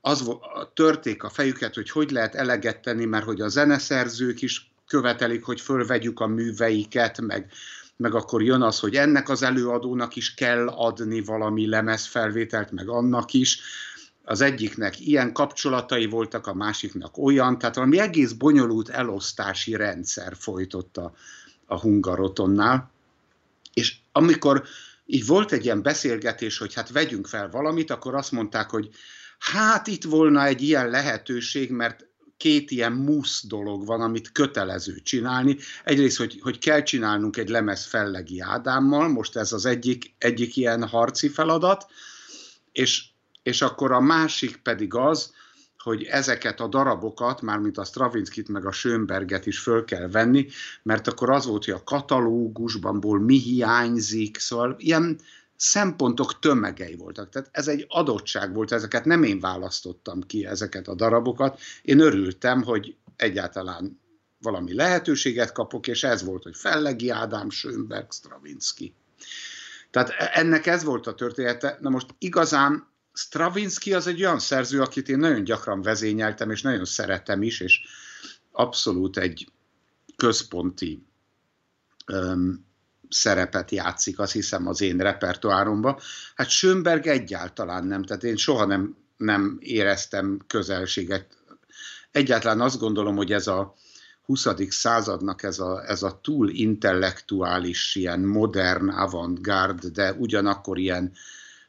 az 0.00 0.30
törték 0.74 1.22
a 1.22 1.28
fejüket, 1.28 1.74
hogy 1.74 1.90
hogy 1.90 2.10
lehet 2.10 2.34
eleget 2.34 2.82
tenni, 2.82 3.04
mert 3.04 3.24
hogy 3.24 3.40
a 3.40 3.48
zeneszerzők 3.48 4.42
is 4.42 4.70
követelik, 4.86 5.44
hogy 5.44 5.60
fölvegyük 5.60 6.20
a 6.20 6.26
műveiket, 6.26 7.20
meg, 7.20 7.50
meg 7.96 8.14
akkor 8.14 8.42
jön 8.42 8.62
az, 8.62 8.80
hogy 8.80 8.94
ennek 8.94 9.28
az 9.28 9.42
előadónak 9.42 10.16
is 10.16 10.34
kell 10.34 10.68
adni 10.68 11.20
valami 11.20 11.68
lemezfelvételt, 11.68 12.70
meg 12.70 12.88
annak 12.88 13.32
is. 13.32 13.60
Az 14.28 14.40
egyiknek 14.40 15.00
ilyen 15.00 15.32
kapcsolatai 15.32 16.06
voltak, 16.06 16.46
a 16.46 16.54
másiknak 16.54 17.18
olyan, 17.18 17.58
tehát 17.58 17.74
valami 17.74 17.98
egész 17.98 18.32
bonyolult 18.32 18.88
elosztási 18.88 19.76
rendszer 19.76 20.36
folytotta 20.38 21.14
a 21.66 21.80
Hungarotonnál. 21.80 22.90
És 23.74 23.96
amikor 24.12 24.64
így 25.06 25.26
volt 25.26 25.52
egy 25.52 25.64
ilyen 25.64 25.82
beszélgetés, 25.82 26.58
hogy 26.58 26.74
hát 26.74 26.90
vegyünk 26.90 27.26
fel 27.26 27.50
valamit, 27.50 27.90
akkor 27.90 28.14
azt 28.14 28.32
mondták, 28.32 28.70
hogy 28.70 28.88
hát 29.38 29.86
itt 29.86 30.04
volna 30.04 30.44
egy 30.44 30.62
ilyen 30.62 30.90
lehetőség, 30.90 31.70
mert 31.70 32.06
két 32.36 32.70
ilyen 32.70 32.92
musz 32.92 33.46
dolog 33.46 33.86
van, 33.86 34.00
amit 34.00 34.32
kötelező 34.32 35.00
csinálni. 35.02 35.56
Egyrészt, 35.84 36.16
hogy, 36.16 36.38
hogy 36.40 36.58
kell 36.58 36.82
csinálnunk 36.82 37.36
egy 37.36 37.48
lemez 37.48 37.84
Fellegi 37.84 38.40
Ádámmal, 38.40 39.08
most 39.08 39.36
ez 39.36 39.52
az 39.52 39.64
egyik, 39.64 40.14
egyik 40.18 40.56
ilyen 40.56 40.88
harci 40.88 41.28
feladat, 41.28 41.86
és, 42.72 43.04
és 43.46 43.62
akkor 43.62 43.92
a 43.92 44.00
másik 44.00 44.56
pedig 44.56 44.94
az, 44.94 45.32
hogy 45.78 46.02
ezeket 46.02 46.60
a 46.60 46.66
darabokat, 46.66 47.42
mármint 47.42 47.78
a 47.78 47.84
Stravinskit 47.84 48.48
meg 48.48 48.66
a 48.66 48.72
Schönberget 48.72 49.46
is 49.46 49.58
föl 49.58 49.84
kell 49.84 50.08
venni, 50.08 50.46
mert 50.82 51.08
akkor 51.08 51.30
az 51.30 51.46
volt, 51.46 51.64
hogy 51.64 51.74
a 51.74 51.84
katalógusbanból 51.84 53.20
mi 53.20 53.36
hiányzik, 53.36 54.38
szóval 54.38 54.74
ilyen 54.78 55.18
szempontok 55.56 56.38
tömegei 56.38 56.96
voltak. 56.96 57.28
Tehát 57.28 57.48
ez 57.52 57.68
egy 57.68 57.84
adottság 57.88 58.54
volt, 58.54 58.72
ezeket 58.72 59.04
nem 59.04 59.22
én 59.22 59.40
választottam 59.40 60.20
ki, 60.20 60.46
ezeket 60.46 60.88
a 60.88 60.94
darabokat. 60.94 61.60
Én 61.82 62.00
örültem, 62.00 62.62
hogy 62.62 62.96
egyáltalán 63.16 64.00
valami 64.38 64.74
lehetőséget 64.74 65.52
kapok, 65.52 65.86
és 65.86 66.04
ez 66.04 66.24
volt, 66.24 66.42
hogy 66.42 66.56
Fellegi 66.56 67.10
Ádám, 67.10 67.50
Schönberg, 67.50 68.12
Stravinsky. 68.12 68.94
Tehát 69.90 70.10
ennek 70.34 70.66
ez 70.66 70.84
volt 70.84 71.06
a 71.06 71.14
története. 71.14 71.78
Na 71.80 71.90
most 71.90 72.14
igazán 72.18 72.94
Stravinsky 73.18 73.92
az 73.92 74.06
egy 74.06 74.24
olyan 74.24 74.38
szerző, 74.38 74.80
akit 74.80 75.08
én 75.08 75.18
nagyon 75.18 75.44
gyakran 75.44 75.82
vezényeltem, 75.82 76.50
és 76.50 76.62
nagyon 76.62 76.84
szeretem 76.84 77.42
is, 77.42 77.60
és 77.60 77.80
abszolút 78.52 79.18
egy 79.18 79.48
központi 80.16 81.06
um, 82.12 82.66
szerepet 83.08 83.70
játszik, 83.70 84.18
azt 84.18 84.32
hiszem 84.32 84.66
az 84.66 84.80
én 84.80 84.96
repertoáromban. 84.96 85.98
Hát 86.34 86.48
Schönberg 86.48 87.06
egyáltalán 87.06 87.86
nem, 87.86 88.02
tehát 88.02 88.24
én 88.24 88.36
soha 88.36 88.64
nem, 88.64 88.96
nem 89.16 89.56
éreztem 89.60 90.40
közelséget. 90.46 91.26
Egyáltalán 92.10 92.60
azt 92.60 92.78
gondolom, 92.78 93.16
hogy 93.16 93.32
ez 93.32 93.46
a 93.46 93.74
20. 94.22 94.46
századnak 94.68 95.42
ez 95.42 95.58
a, 95.58 95.84
ez 95.88 96.02
a 96.02 96.20
túl 96.22 96.48
intellektuális, 96.48 97.94
ilyen 97.94 98.20
modern 98.20 98.88
avantgárd, 98.88 99.86
de 99.86 100.12
ugyanakkor 100.12 100.78
ilyen 100.78 101.12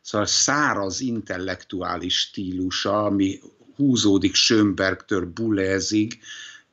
szóval 0.08 0.28
száraz 0.28 1.00
intellektuális 1.00 2.20
stílusa, 2.20 3.06
ami 3.06 3.40
húzódik 3.76 4.34
Schönbergtől 4.34 5.26
Bulezig, 5.26 6.20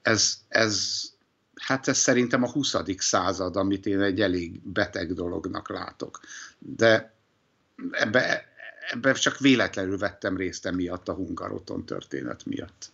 ez, 0.03 0.39
ez, 0.49 1.03
hát 1.55 1.89
ez 1.89 1.99
szerintem 1.99 2.43
a 2.43 2.51
20. 2.51 2.77
század, 2.97 3.57
amit 3.57 3.87
én 3.87 4.01
egy 4.01 4.21
elég 4.21 4.61
beteg 4.63 5.13
dolognak 5.13 5.69
látok. 5.69 6.21
De 6.59 7.15
ebbe, 7.91 8.45
ebbe 8.93 9.13
csak 9.13 9.39
véletlenül 9.39 9.99
vettem 9.99 10.37
részt 10.37 10.67
emiatt 10.67 11.09
a 11.09 11.15
Hungaroton 11.15 11.85
történet 11.87 12.45
miatt. 12.45 12.93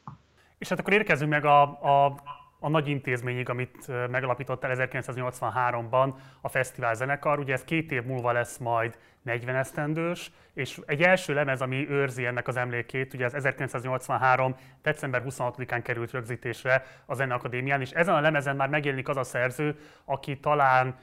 És 0.58 0.68
hát 0.68 0.78
akkor 0.78 0.92
érkezünk 0.92 1.30
meg 1.30 1.44
a, 1.44 1.62
a, 1.62 2.22
a 2.60 2.68
nagy 2.68 2.88
intézményig, 2.88 3.48
amit 3.48 4.08
megalapítottál 4.10 4.88
1983-ban 4.92 6.14
a 6.40 6.48
Fesztivál 6.48 6.94
Zenekar. 6.94 7.38
Ugye 7.38 7.52
ez 7.52 7.64
két 7.64 7.92
év 7.92 8.04
múlva 8.04 8.32
lesz 8.32 8.58
majd 8.58 8.98
40 9.22 9.56
esztendős, 9.56 10.30
és 10.54 10.80
egy 10.86 11.02
első 11.02 11.34
lemez, 11.34 11.60
ami 11.60 11.90
őrzi 11.90 12.26
ennek 12.26 12.48
az 12.48 12.56
emlékét, 12.56 13.14
ugye 13.14 13.24
az 13.24 13.34
1983. 13.34 14.56
december 14.82 15.22
26-án 15.24 15.80
került 15.82 16.10
rögzítésre 16.10 16.84
a 17.06 17.14
Zeneakadémián, 17.14 17.80
és 17.80 17.90
ezen 17.90 18.14
a 18.14 18.20
lemezen 18.20 18.56
már 18.56 18.68
megjelenik 18.68 19.08
az 19.08 19.16
a 19.16 19.24
szerző, 19.24 19.78
aki 20.04 20.38
talán 20.38 20.94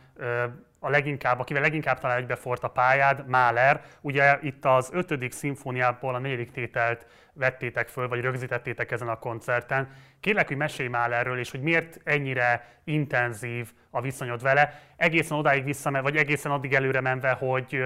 a 0.79 0.89
leginkább, 0.89 1.39
akivel 1.39 1.61
leginkább 1.61 1.99
talán 1.99 2.17
egybefort 2.17 2.63
a 2.63 2.69
pályád, 2.69 3.27
Mahler. 3.27 3.81
Ugye 4.01 4.37
itt 4.41 4.65
az 4.65 4.89
ötödik 4.93 5.31
szimfóniából 5.31 6.15
a 6.15 6.19
negyedik 6.19 6.51
tételt 6.51 7.05
vettétek 7.33 7.87
föl, 7.87 8.07
vagy 8.07 8.21
rögzítettétek 8.21 8.91
ezen 8.91 9.07
a 9.07 9.19
koncerten. 9.19 9.89
Kérlek, 10.19 10.47
hogy 10.47 10.57
mesélj 10.57 10.87
Mahlerről, 10.89 11.39
és 11.39 11.51
hogy 11.51 11.61
miért 11.61 11.99
ennyire 12.03 12.67
intenzív 12.83 13.71
a 13.89 14.01
viszonyod 14.01 14.41
vele, 14.41 14.81
egészen 14.95 15.37
odáig 15.37 15.63
vissza, 15.63 16.01
vagy 16.01 16.15
egészen 16.15 16.51
addig 16.51 16.73
előre 16.73 17.01
menve, 17.01 17.31
hogy 17.31 17.83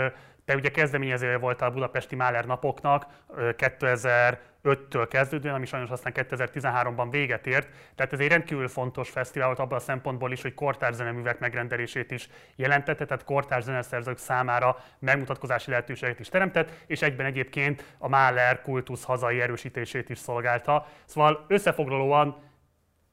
te 0.52 0.58
ugye 0.58 0.72
kezdeményezője 0.72 1.38
voltál 1.38 1.70
a 1.70 1.72
budapesti 1.72 2.16
Máler 2.16 2.46
napoknak 2.46 3.06
2005-től 3.38 5.08
kezdődően, 5.10 5.56
ami 5.56 5.66
sajnos 5.66 5.90
aztán 5.90 6.14
2013-ban 6.16 7.08
véget 7.12 7.48
ért. 7.48 7.68
Tehát 7.96 8.14
ez 8.14 8.20
egy 8.20 8.28
rendkívül 8.28 8.68
fontos 8.68 9.10
fesztivál 9.10 9.48
volt 9.48 9.60
abban 9.60 9.78
a 9.78 9.82
szempontból 9.82 10.32
is, 10.32 10.42
hogy 10.42 10.54
kortárs 10.54 10.96
zeneművek 10.96 11.40
megrendelését 11.40 12.12
is 12.12 12.30
jelentette, 12.56 13.06
tehát 13.06 13.24
kortárs 13.24 13.64
zeneszerzők 13.64 14.18
számára 14.18 14.78
megmutatkozási 15.00 15.70
lehetőséget 15.70 16.20
is 16.20 16.30
teremtett, 16.30 16.72
és 16.88 17.02
egyben 17.02 17.26
egyébként 17.26 17.96
a 17.98 18.08
Máler 18.08 18.62
kultusz 18.62 19.04
hazai 19.04 19.42
erősítését 19.42 20.10
is 20.10 20.18
szolgálta. 20.18 20.88
Szóval 21.06 21.46
összefoglalóan 21.48 22.44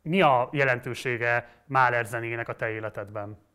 mi 0.03 0.21
a 0.21 0.49
jelentősége 0.53 1.49
Máler 1.65 2.05
zenének 2.05 2.49
a 2.49 2.55
te 2.55 2.71
életedben? 2.71 3.48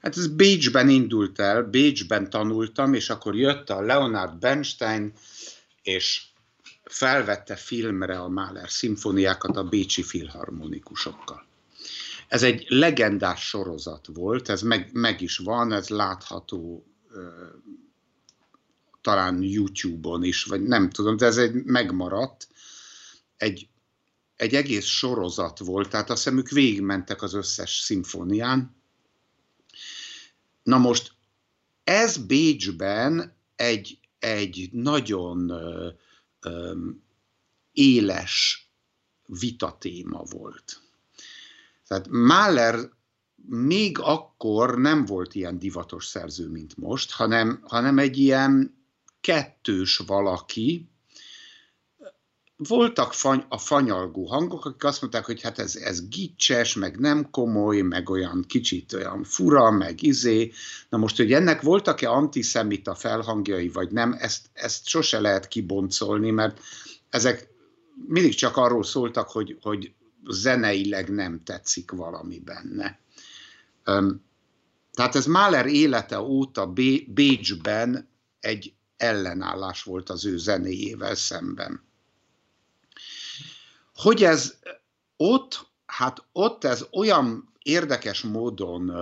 Hát 0.00 0.16
ez 0.16 0.26
Bécsben 0.26 0.88
indult 0.88 1.38
el, 1.38 1.62
Bécsben 1.62 2.30
tanultam, 2.30 2.94
és 2.94 3.10
akkor 3.10 3.36
jött 3.36 3.70
a 3.70 3.80
Leonard 3.80 4.38
Bernstein, 4.38 5.12
és 5.82 6.22
felvette 6.84 7.56
filmre 7.56 8.18
a 8.18 8.28
Mahler 8.28 8.70
szimfóniákat 8.70 9.56
a 9.56 9.64
bécsi 9.64 10.02
filharmonikusokkal. 10.02 11.44
Ez 12.28 12.42
egy 12.42 12.64
legendás 12.68 13.48
sorozat 13.48 14.06
volt, 14.12 14.48
ez 14.48 14.62
meg, 14.62 14.90
meg 14.92 15.20
is 15.20 15.36
van, 15.36 15.72
ez 15.72 15.88
látható 15.88 16.84
talán 19.00 19.42
YouTube-on 19.42 20.24
is, 20.24 20.44
vagy 20.44 20.62
nem 20.62 20.90
tudom, 20.90 21.16
de 21.16 21.26
ez 21.26 21.36
egy 21.36 21.64
megmaradt. 21.64 22.48
Egy, 23.36 23.68
egy 24.36 24.54
egész 24.54 24.84
sorozat 24.84 25.58
volt, 25.58 25.88
tehát 25.88 26.10
azt 26.10 26.22
hiszem 26.22 26.38
ők 26.38 26.48
végigmentek 26.48 27.22
az 27.22 27.34
összes 27.34 27.78
szimfónián, 27.78 28.79
Na 30.62 30.78
most 30.78 31.12
ez 31.84 32.16
Bécsben 32.16 33.36
egy, 33.56 33.98
egy 34.18 34.68
nagyon 34.72 35.48
ö, 35.48 35.88
ö, 36.40 36.74
éles 37.72 38.68
vitatéma 39.26 40.22
volt. 40.22 40.82
Tehát 41.86 42.08
Mahler 42.08 42.90
még 43.46 43.98
akkor 43.98 44.78
nem 44.78 45.04
volt 45.04 45.34
ilyen 45.34 45.58
divatos 45.58 46.06
szerző, 46.06 46.48
mint 46.48 46.76
most, 46.76 47.10
hanem, 47.10 47.60
hanem 47.62 47.98
egy 47.98 48.18
ilyen 48.18 48.78
kettős 49.20 49.96
valaki, 49.96 50.88
voltak 52.68 53.12
fany, 53.12 53.44
a 53.48 53.58
fanyalgó 53.58 54.26
hangok, 54.26 54.64
akik 54.64 54.84
azt 54.84 55.00
mondták, 55.00 55.24
hogy 55.24 55.40
hát 55.40 55.58
ez, 55.58 55.76
ez 55.76 56.08
gicses, 56.08 56.74
meg 56.74 56.98
nem 56.98 57.30
komoly, 57.30 57.80
meg 57.80 58.10
olyan 58.10 58.44
kicsit 58.48 58.92
olyan 58.92 59.24
fura, 59.24 59.70
meg 59.70 60.02
izé. 60.02 60.52
Na 60.88 60.98
most, 60.98 61.16
hogy 61.16 61.32
ennek 61.32 61.62
voltak-e 61.62 62.10
antiszemita 62.10 62.94
felhangjai, 62.94 63.68
vagy 63.68 63.90
nem, 63.90 64.16
ezt, 64.18 64.46
ezt 64.52 64.86
sose 64.86 65.20
lehet 65.20 65.48
kiboncolni, 65.48 66.30
mert 66.30 66.60
ezek 67.10 67.48
mindig 68.06 68.34
csak 68.34 68.56
arról 68.56 68.84
szóltak, 68.84 69.28
hogy, 69.28 69.58
hogy 69.60 69.92
zeneileg 70.28 71.08
nem 71.08 71.42
tetszik 71.44 71.90
valami 71.90 72.38
benne. 72.38 73.00
Tehát 74.92 75.14
ez 75.14 75.26
Mahler 75.26 75.66
élete 75.66 76.20
óta 76.20 76.72
Bécsben 77.06 78.08
egy 78.40 78.74
ellenállás 78.96 79.82
volt 79.82 80.10
az 80.10 80.26
ő 80.26 80.36
zenéjével 80.36 81.14
szemben. 81.14 81.88
Hogy 84.02 84.22
ez 84.22 84.58
ott, 85.16 85.66
hát 85.86 86.24
ott 86.32 86.64
ez 86.64 86.86
olyan 86.92 87.52
érdekes 87.62 88.22
módon 88.22 88.92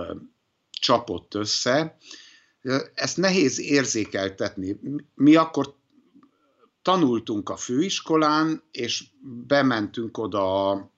csapott 0.69 1.33
össze, 1.33 1.97
ezt 2.93 3.17
nehéz 3.17 3.59
érzékeltetni. 3.59 4.79
Mi 5.15 5.35
akkor 5.35 5.75
tanultunk 6.81 7.49
a 7.49 7.55
főiskolán, 7.55 8.63
és 8.71 9.03
bementünk 9.47 10.17
oda 10.17 10.69
a, 10.69 10.91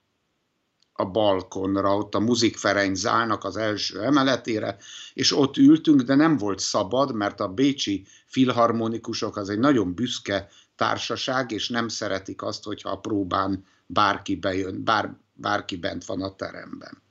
a 0.93 1.05
balkonra, 1.05 1.97
ott 1.97 2.15
a 2.15 2.19
Muzik 2.19 2.57
Ferenc 2.57 2.97
zálnak 2.97 3.43
az 3.43 3.57
első 3.57 4.01
emeletére, 4.01 4.77
és 5.13 5.31
ott 5.31 5.57
ültünk, 5.57 6.01
de 6.01 6.15
nem 6.15 6.37
volt 6.37 6.59
szabad, 6.59 7.15
mert 7.15 7.39
a 7.39 7.47
bécsi 7.47 8.05
filharmonikusok 8.25 9.37
az 9.37 9.49
egy 9.49 9.59
nagyon 9.59 9.93
büszke 9.93 10.49
társaság, 10.81 11.51
és 11.51 11.69
nem 11.69 11.87
szeretik 11.87 12.41
azt, 12.41 12.63
hogyha 12.63 12.89
a 12.89 12.99
próbán 12.99 13.63
bárki 13.85 14.35
bejön, 14.35 14.83
bár, 14.83 15.15
bárki 15.33 15.75
bent 15.75 16.05
van 16.05 16.21
a 16.21 16.35
teremben. 16.35 17.01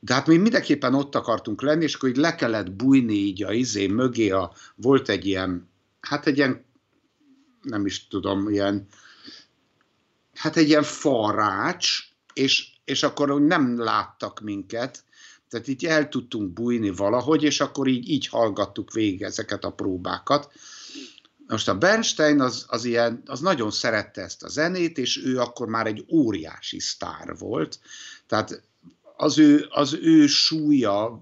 De 0.00 0.14
hát 0.14 0.26
mi 0.26 0.36
mindenképpen 0.36 0.94
ott 0.94 1.14
akartunk 1.14 1.62
lenni, 1.62 1.84
és 1.84 1.94
akkor 1.94 2.08
így 2.08 2.16
le 2.16 2.34
kellett 2.34 2.72
bújni 2.72 3.14
így 3.14 3.42
a 3.42 3.52
izé 3.52 3.86
mögé, 3.86 4.30
a, 4.30 4.52
volt 4.74 5.08
egy 5.08 5.26
ilyen, 5.26 5.68
hát 6.00 6.26
egy 6.26 6.36
ilyen, 6.36 6.64
nem 7.62 7.86
is 7.86 8.06
tudom, 8.08 8.48
ilyen, 8.48 8.86
hát 10.34 10.56
egy 10.56 10.68
ilyen 10.68 10.82
farács, 10.82 11.98
és, 12.32 12.68
és 12.84 13.02
akkor 13.02 13.40
nem 13.40 13.78
láttak 13.78 14.40
minket, 14.40 15.04
tehát 15.48 15.68
így 15.68 15.84
el 15.84 16.08
tudtunk 16.08 16.52
bújni 16.52 16.90
valahogy, 16.90 17.42
és 17.42 17.60
akkor 17.60 17.86
így, 17.86 18.08
így 18.08 18.28
hallgattuk 18.28 18.92
végig 18.92 19.22
ezeket 19.22 19.64
a 19.64 19.72
próbákat. 19.72 20.52
Most 21.48 21.68
a 21.68 21.78
Bernstein 21.78 22.40
az, 22.40 22.64
az, 22.68 22.84
ilyen, 22.84 23.22
az 23.26 23.40
nagyon 23.40 23.70
szerette 23.70 24.22
ezt 24.22 24.42
a 24.42 24.48
zenét, 24.48 24.98
és 24.98 25.24
ő 25.24 25.38
akkor 25.40 25.68
már 25.68 25.86
egy 25.86 26.04
óriási 26.08 26.80
sztár 26.80 27.36
volt. 27.38 27.80
Tehát 28.26 28.62
az 29.16 29.38
ő, 29.38 29.66
az 29.70 29.98
ő 30.00 30.26
súlya 30.26 31.20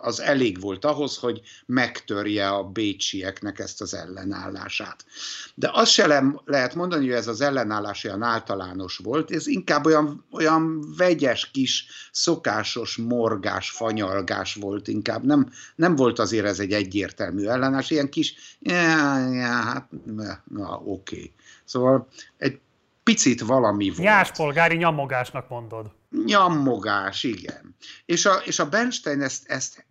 az 0.00 0.20
elég 0.20 0.60
volt 0.60 0.84
ahhoz, 0.84 1.16
hogy 1.16 1.40
megtörje 1.66 2.48
a 2.48 2.64
bécsieknek 2.64 3.58
ezt 3.58 3.80
az 3.80 3.94
ellenállását. 3.94 5.04
De 5.54 5.70
azt 5.72 5.90
se 5.90 6.22
lehet 6.44 6.74
mondani, 6.74 7.06
hogy 7.06 7.14
ez 7.14 7.28
az 7.28 7.40
ellenállás 7.40 8.04
olyan 8.04 8.22
általános 8.22 8.96
volt, 8.96 9.30
ez 9.30 9.46
inkább 9.46 9.86
olyan, 9.86 10.24
olyan 10.32 10.94
vegyes 10.96 11.50
kis, 11.50 11.86
szokásos 12.12 12.96
morgás, 12.96 13.70
fanyalgás 13.70 14.54
volt 14.54 14.88
inkább. 14.88 15.24
Nem, 15.24 15.50
nem 15.76 15.96
volt 15.96 16.18
azért 16.18 16.46
ez 16.46 16.60
egy 16.60 16.72
egyértelmű 16.72 17.46
ellenállás, 17.46 17.90
ilyen 17.90 18.10
kis, 18.10 18.34
ja, 18.60 18.76
hát, 19.46 19.88
na, 20.44 20.82
oké. 20.84 21.16
Okay. 21.16 21.32
Szóval 21.64 22.08
egy 22.36 22.58
picit 23.02 23.40
valami 23.40 23.88
volt. 23.88 24.00
Nyáspolgári 24.00 24.76
nyomogásnak 24.76 25.48
mondod. 25.48 25.90
Nyammogás, 26.10 27.22
igen. 27.22 27.76
És 28.04 28.26
a, 28.26 28.34
és 28.44 28.58
a 28.58 28.68
Bernstein 28.68 29.22
ezt, 29.22 29.46
ezt 29.46 29.86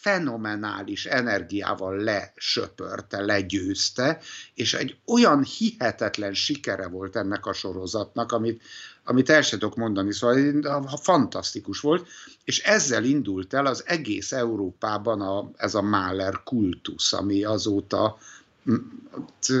fenomenális 0.00 1.06
energiával 1.06 1.96
lesöpörte, 1.96 3.20
legyőzte, 3.20 4.20
és 4.54 4.74
egy 4.74 4.96
olyan 5.06 5.42
hihetetlen 5.42 6.34
sikere 6.34 6.88
volt 6.88 7.16
ennek 7.16 7.46
a 7.46 7.52
sorozatnak, 7.52 8.32
amit, 8.32 8.62
amit 9.04 9.30
el 9.30 9.42
sem 9.42 9.58
tudok 9.58 9.76
mondani, 9.76 10.12
szóval 10.12 10.98
fantasztikus 11.02 11.80
volt, 11.80 12.08
és 12.44 12.58
ezzel 12.58 13.04
indult 13.04 13.54
el 13.54 13.66
az 13.66 13.82
egész 13.86 14.32
Európában 14.32 15.20
a, 15.20 15.50
ez 15.56 15.74
a 15.74 15.82
Mahler 15.82 16.42
kultusz, 16.42 17.12
ami 17.12 17.44
azóta 17.44 18.18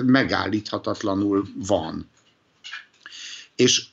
megállíthatatlanul 0.04 1.48
van. 1.54 2.10
És 3.56 3.86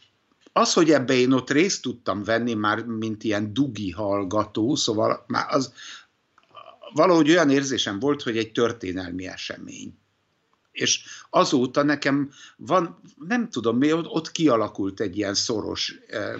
az, 0.57 0.73
hogy 0.73 0.91
ebbe 0.91 1.13
én 1.13 1.31
ott 1.31 1.49
részt 1.49 1.81
tudtam 1.81 2.23
venni 2.23 2.53
már, 2.53 2.85
mint 2.85 3.23
ilyen 3.23 3.53
dugi 3.53 3.91
hallgató, 3.91 4.75
szóval 4.75 5.23
már 5.27 5.45
az 5.49 5.73
valahogy 6.93 7.29
olyan 7.29 7.49
érzésem 7.49 7.99
volt, 7.99 8.21
hogy 8.21 8.37
egy 8.37 8.51
történelmi 8.51 9.27
esemény. 9.27 9.97
És 10.71 11.03
azóta 11.29 11.83
nekem 11.83 12.31
van, 12.57 13.01
nem 13.27 13.49
tudom 13.49 13.77
mi, 13.77 13.93
ott 13.93 14.31
kialakult 14.31 14.99
egy 14.99 15.17
ilyen 15.17 15.33
szoros 15.33 15.95
eh, 16.07 16.33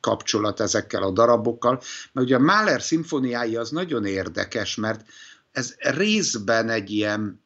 kapcsolat 0.00 0.60
ezekkel 0.60 1.02
a 1.02 1.10
darabokkal, 1.10 1.80
mert 2.12 2.26
ugye 2.26 2.36
a 2.36 2.40
Mahler 2.40 2.82
szimfóniái 2.82 3.56
az 3.56 3.70
nagyon 3.70 4.04
érdekes, 4.04 4.74
mert 4.74 5.06
ez 5.52 5.74
részben 5.78 6.68
egy 6.68 6.90
ilyen, 6.90 7.42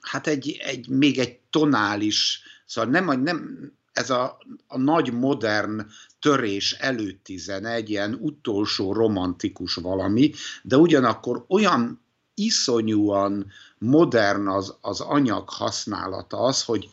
hát 0.00 0.26
egy, 0.26 0.56
egy 0.60 0.88
még 0.88 1.18
egy 1.18 1.38
tonális, 1.50 2.42
szóval 2.66 2.90
nem, 2.90 3.22
nem 3.22 3.78
ez 3.92 4.10
a, 4.10 4.38
a 4.66 4.78
nagy 4.78 5.12
modern 5.12 5.86
törés 6.18 6.72
előtti 6.72 7.36
zene, 7.36 7.70
egy 7.70 7.90
ilyen 7.90 8.14
utolsó 8.20 8.92
romantikus 8.92 9.74
valami, 9.74 10.32
de 10.62 10.76
ugyanakkor 10.76 11.44
olyan 11.48 12.00
iszonyúan 12.34 13.50
modern 13.78 14.48
az, 14.48 14.76
az 14.80 15.00
anyag 15.00 15.48
használata 15.48 16.36
az, 16.36 16.64
hogy, 16.64 16.90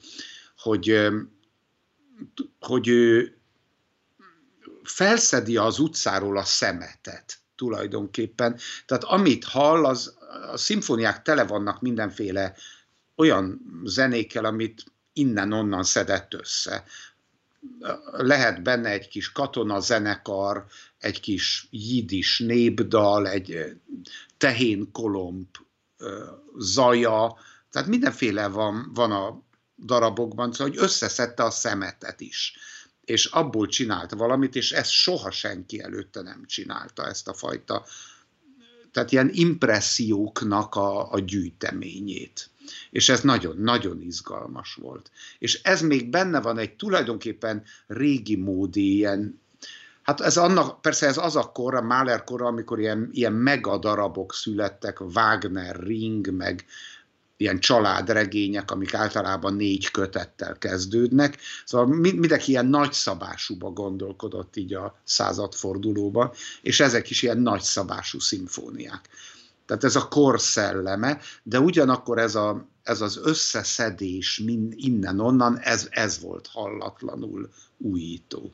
hogy, 0.57 1.07
hogy 2.59 2.87
ő 2.87 3.37
felszedi 4.83 5.57
az 5.57 5.79
utcáról 5.79 6.37
a 6.37 6.43
szemetet 6.43 7.37
tulajdonképpen. 7.55 8.59
Tehát 8.85 9.03
amit 9.03 9.43
hall, 9.43 9.85
az, 9.85 10.17
a 10.51 10.57
szimfóniák 10.57 11.21
tele 11.21 11.43
vannak 11.43 11.81
mindenféle 11.81 12.55
olyan 13.15 13.61
zenékkel, 13.83 14.45
amit 14.45 14.83
innen-onnan 15.17 15.83
szedett 15.83 16.33
össze. 16.33 16.83
Lehet 18.11 18.63
benne 18.63 18.89
egy 18.89 19.07
kis 19.07 19.31
katonazenekar, 19.31 20.65
egy 20.99 21.19
kis 21.19 21.67
jidis 21.71 22.39
népdal, 22.39 23.27
egy 23.27 23.77
tehénkolomb 24.37 25.47
zaja, 26.57 27.37
tehát 27.71 27.87
mindenféle 27.87 28.47
van, 28.47 28.91
van 28.93 29.11
a 29.11 29.41
darabokban, 29.85 30.51
szóval, 30.51 30.73
hogy 30.73 30.83
összeszedte 30.83 31.43
a 31.43 31.51
szemetet 31.51 32.21
is 32.21 32.55
és 33.07 33.25
abból 33.25 33.67
csinált 33.67 34.11
valamit, 34.11 34.55
és 34.55 34.71
ezt 34.71 34.89
soha 34.89 35.31
senki 35.31 35.81
előtte 35.81 36.21
nem 36.21 36.45
csinálta, 36.45 37.07
ezt 37.07 37.27
a 37.27 37.33
fajta, 37.33 37.85
tehát 38.91 39.11
ilyen 39.11 39.29
impresszióknak 39.33 40.75
a, 40.75 41.11
a 41.11 41.19
gyűjteményét. 41.19 42.49
És 42.89 43.09
ez 43.09 43.21
nagyon-nagyon 43.21 44.01
izgalmas 44.01 44.73
volt. 44.73 45.11
És 45.39 45.61
ez 45.61 45.81
még 45.81 46.09
benne 46.09 46.41
van 46.41 46.57
egy 46.57 46.75
tulajdonképpen 46.75 47.63
régi 47.87 48.35
módi 48.35 48.95
ilyen 48.95 49.45
Hát 50.07 50.21
ez 50.21 50.37
annak, 50.37 50.81
persze 50.81 51.07
ez 51.07 51.17
az 51.17 51.35
a 51.35 51.51
kor, 51.51 51.75
a 51.75 51.81
Mahler 51.81 52.23
kor, 52.23 52.41
amikor 52.41 52.79
ilyen, 52.79 53.09
ilyen 53.11 53.33
megadarabok 53.33 54.33
születtek, 54.33 54.99
Wagner, 55.01 55.75
Ring, 55.75 56.29
meg 56.31 56.65
ilyen 57.37 57.59
családregények, 57.59 58.71
amik 58.71 58.93
általában 58.93 59.53
négy 59.53 59.91
kötettel 59.91 60.57
kezdődnek. 60.57 61.37
Szóval 61.65 61.87
mindenki 61.95 62.51
ilyen 62.51 62.65
nagyszabásúba 62.65 63.69
gondolkodott 63.69 64.55
így 64.55 64.73
a 64.73 64.99
századfordulóban, 65.03 66.31
és 66.61 66.79
ezek 66.79 67.09
is 67.09 67.21
ilyen 67.21 67.37
nagyszabású 67.37 68.19
szimfóniák. 68.19 69.09
Tehát 69.67 69.83
ez 69.83 69.95
a 69.95 70.07
kor 70.07 70.39
szelleme, 70.39 71.17
de 71.43 71.59
ugyanakkor 71.59 72.17
ez, 72.17 72.35
a, 72.35 72.67
ez 72.83 73.01
az 73.01 73.19
összeszedés 73.23 74.43
innen-onnan, 74.71 75.59
ez, 75.59 75.87
ez 75.91 76.21
volt 76.21 76.47
hallatlanul 76.47 77.49
újító. 77.77 78.51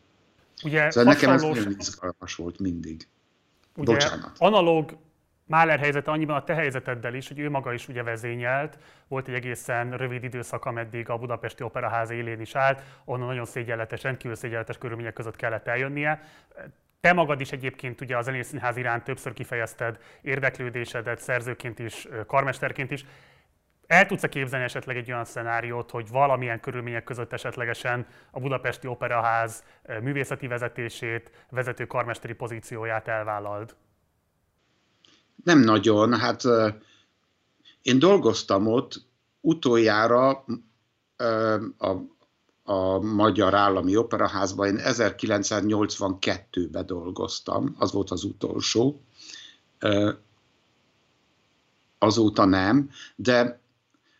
Ugye 0.64 0.92
szóval 0.92 1.14
nekem 1.14 1.32
ez 1.32 1.42
nagyon 1.42 1.76
izgalmas 1.78 2.36
volt 2.36 2.60
mindig. 2.60 3.08
Ugye 3.76 3.94
Bocsánat. 3.94 4.32
analóg 4.38 4.98
Máler 5.46 5.80
helyzete 5.80 6.12
annyiban 6.12 6.36
a 6.36 6.44
te 6.44 6.54
helyzeteddel 6.54 7.14
is, 7.14 7.28
hogy 7.28 7.40
ő 7.40 7.50
maga 7.50 7.74
is 7.74 7.88
ugye 7.88 8.04
vezényelt, 8.04 8.78
volt 9.08 9.28
egy 9.28 9.34
egészen 9.34 9.98
rövid 9.98 10.24
időszak, 10.24 10.66
ameddig 10.66 11.10
a 11.10 11.18
Budapesti 11.18 11.64
Operaház 11.64 12.10
élén 12.10 12.42
is 12.42 12.56
állt, 12.56 12.82
onnan 13.06 13.28
nagyon 13.28 13.46
szégyenletes, 13.46 14.04
rendkívül 14.04 14.36
szégyenletes 14.36 14.78
körülmények 14.78 15.14
között 15.14 15.36
kellett 15.36 15.68
eljönnie. 15.68 16.22
Te 17.04 17.14
magad 17.14 17.42
is 17.42 17.52
egyébként 17.52 18.02
ugye 18.02 18.18
a 18.18 18.22
zenészínház 18.22 18.78
iránt 18.78 19.04
többször 19.04 19.34
kifejezted 19.34 20.00
érdeklődésedet 20.22 21.20
szerzőként 21.20 21.80
is, 21.80 22.08
karmesterként 22.28 22.92
is. 22.92 23.06
El 23.88 24.06
tudsz-e 24.06 24.30
képzelni 24.30 24.66
esetleg 24.66 24.98
egy 24.98 25.12
olyan 25.12 25.26
szenáriót, 25.26 25.92
hogy 25.92 26.10
valamilyen 26.10 26.60
körülmények 26.60 27.04
között 27.04 27.34
esetlegesen 27.34 28.08
a 28.32 28.40
Budapesti 28.40 28.88
Operaház 28.88 29.64
művészeti 30.02 30.48
vezetését, 30.48 31.46
vezető 31.50 31.86
karmesteri 31.86 32.34
pozícióját 32.34 33.08
elvállald? 33.08 33.76
Nem 35.44 35.60
nagyon. 35.60 36.20
Hát 36.20 36.42
én 37.82 38.00
dolgoztam 38.00 38.68
ott 38.68 39.06
utoljára 39.42 40.46
a 41.78 41.96
a 42.64 43.00
Magyar 43.00 43.54
Állami 43.54 43.96
Operaházban. 43.96 44.68
Én 44.68 44.80
1982-ben 44.84 46.86
dolgoztam, 46.86 47.76
az 47.78 47.92
volt 47.92 48.12
az 48.12 48.24
utolsó. 48.24 49.02
Azóta 51.98 52.46
nem, 52.46 52.90
de 53.16 53.60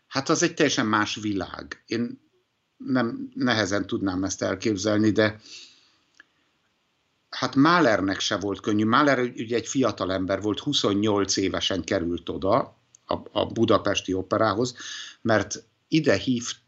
hát 0.06 0.28
az 0.28 0.42
egy 0.42 0.54
teljesen 0.54 0.86
más 0.86 1.14
világ. 1.14 1.82
Én 1.86 2.20
nem 2.76 3.30
nehezen 3.34 3.86
tudnám 3.86 4.24
ezt 4.24 4.42
elképzelni, 4.42 5.10
de 5.10 5.40
hát 7.30 7.54
Mahlernek 7.54 8.20
se 8.20 8.36
volt 8.36 8.60
könnyű. 8.60 8.84
Mahler 8.84 9.18
ugye 9.18 9.56
egy 9.56 9.66
fiatal 9.66 10.12
ember 10.12 10.42
volt, 10.42 10.60
28 10.60 11.36
évesen 11.36 11.84
került 11.84 12.28
oda 12.28 12.76
a, 13.06 13.14
a 13.32 13.46
budapesti 13.46 14.12
operához, 14.12 14.76
mert 15.20 15.64
ide 15.88 16.14
hívt 16.14 16.62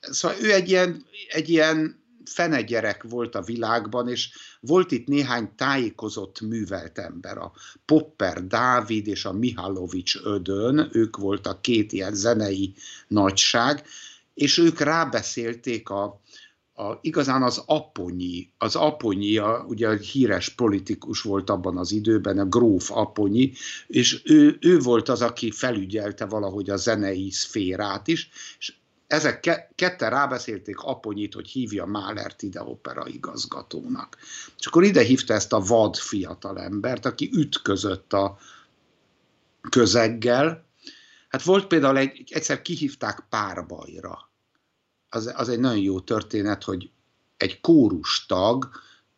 Szóval 0.00 0.36
ő 0.40 0.52
egy 0.52 0.68
ilyen, 0.68 1.04
egy 1.28 1.48
ilyen 1.48 2.00
fene 2.24 2.62
gyerek 2.62 3.02
volt 3.02 3.34
a 3.34 3.42
világban, 3.42 4.08
és 4.08 4.30
volt 4.60 4.90
itt 4.90 5.06
néhány 5.06 5.54
tájékozott 5.56 6.40
művelt 6.40 6.98
ember, 6.98 7.38
a 7.38 7.52
Popper 7.84 8.46
Dávid 8.46 9.06
és 9.06 9.24
a 9.24 9.32
Mihalovics 9.32 10.16
Ödön, 10.22 10.88
ők 10.92 11.16
voltak 11.16 11.62
két 11.62 11.92
ilyen 11.92 12.14
zenei 12.14 12.74
nagyság, 13.08 13.82
és 14.34 14.58
ők 14.58 14.80
rábeszélték 14.80 15.88
a, 15.88 16.20
a, 16.74 16.98
igazán 17.00 17.42
az 17.42 17.62
Aponyi, 17.66 18.52
az 18.58 18.76
Aponyi, 18.76 19.36
a, 19.36 19.64
ugye 19.68 19.88
a 19.88 19.96
híres 19.96 20.48
politikus 20.48 21.20
volt 21.20 21.50
abban 21.50 21.76
az 21.76 21.92
időben, 21.92 22.38
a 22.38 22.44
gróf 22.44 22.90
Aponyi, 22.90 23.52
és 23.86 24.22
ő, 24.24 24.56
ő 24.60 24.78
volt 24.78 25.08
az, 25.08 25.22
aki 25.22 25.50
felügyelte 25.50 26.24
valahogy 26.24 26.70
a 26.70 26.76
zenei 26.76 27.30
szférát 27.30 28.08
is, 28.08 28.30
és 28.58 28.72
ezek 29.10 29.40
ke- 29.40 29.72
ketten 29.74 30.10
rábeszélték 30.10 30.78
Aponyit, 30.78 31.34
hogy 31.34 31.48
hívja 31.48 31.84
Málert 31.84 32.42
ide 32.42 32.62
opera 32.62 33.06
igazgatónak. 33.06 34.16
És 34.58 34.66
akkor 34.66 34.84
ide 34.84 35.02
hívta 35.02 35.34
ezt 35.34 35.52
a 35.52 35.60
vad 35.60 35.96
fiatalembert, 35.96 37.06
aki 37.06 37.30
ütközött 37.32 38.12
a 38.12 38.38
közeggel. 39.70 40.66
Hát 41.28 41.42
volt 41.42 41.66
például 41.66 41.98
egy, 41.98 42.32
egyszer 42.32 42.62
kihívták 42.62 43.26
párbajra. 43.28 44.30
Az, 45.08 45.32
az 45.34 45.48
egy 45.48 45.60
nagyon 45.60 45.82
jó 45.82 46.00
történet, 46.00 46.64
hogy 46.64 46.90
egy 47.36 47.60
kórustag 47.60 48.70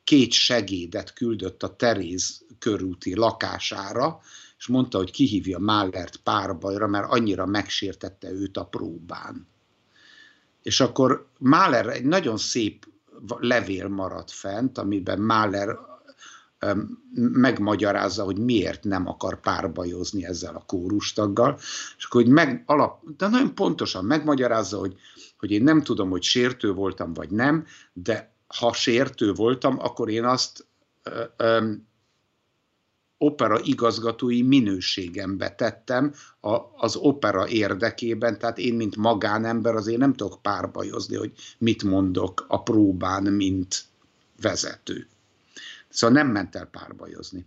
két 0.04 0.32
segédet 0.32 1.12
küldött 1.12 1.62
a 1.62 1.76
Teréz 1.76 2.44
körúti 2.58 3.14
lakására, 3.14 4.20
és 4.58 4.66
mondta, 4.66 4.98
hogy 4.98 5.10
kihívja 5.10 5.58
Málert 5.58 6.16
párbajra, 6.16 6.86
mert 6.86 7.10
annyira 7.10 7.46
megsértette 7.46 8.30
őt 8.30 8.56
a 8.56 8.64
próbán 8.66 9.50
és 10.62 10.80
akkor 10.80 11.26
Mahler 11.38 11.86
egy 11.86 12.04
nagyon 12.04 12.36
szép 12.36 12.86
levél 13.38 13.88
maradt 13.88 14.30
fent, 14.30 14.78
amiben 14.78 15.20
Mahler 15.20 15.78
megmagyarázza, 17.14 18.24
hogy 18.24 18.38
miért 18.38 18.84
nem 18.84 19.08
akar 19.08 19.40
párbajozni 19.40 20.24
ezzel 20.24 20.54
a 20.54 20.64
kórustaggal, 20.66 21.58
és 21.96 22.04
akkor 22.04 22.22
hogy 22.22 22.30
meg, 22.30 22.62
alap, 22.66 23.02
de 23.16 23.28
nagyon 23.28 23.54
pontosan 23.54 24.04
megmagyarázza, 24.04 24.78
hogy, 24.78 24.96
hogy 25.38 25.50
én 25.50 25.62
nem 25.62 25.82
tudom, 25.82 26.10
hogy 26.10 26.22
sértő 26.22 26.72
voltam, 26.72 27.12
vagy 27.12 27.30
nem, 27.30 27.66
de 27.92 28.34
ha 28.46 28.72
sértő 28.72 29.32
voltam, 29.32 29.78
akkor 29.78 30.10
én 30.10 30.24
azt 30.24 30.66
ö, 31.02 31.22
ö, 31.36 31.72
opera 33.22 33.60
igazgatói 33.62 34.42
minőségembe 34.42 35.54
tettem 35.54 36.12
a, 36.40 36.58
az 36.76 36.96
opera 36.96 37.48
érdekében, 37.48 38.38
tehát 38.38 38.58
én, 38.58 38.74
mint 38.74 38.96
magánember 38.96 39.74
azért 39.74 39.98
nem 39.98 40.12
tudok 40.12 40.42
párbajozni, 40.42 41.16
hogy 41.16 41.32
mit 41.58 41.82
mondok 41.82 42.44
a 42.48 42.62
próbán, 42.62 43.22
mint 43.22 43.84
vezető. 44.40 45.06
Szóval 45.88 46.16
nem 46.16 46.28
ment 46.32 46.54
el 46.54 46.66
párbajozni. 46.66 47.46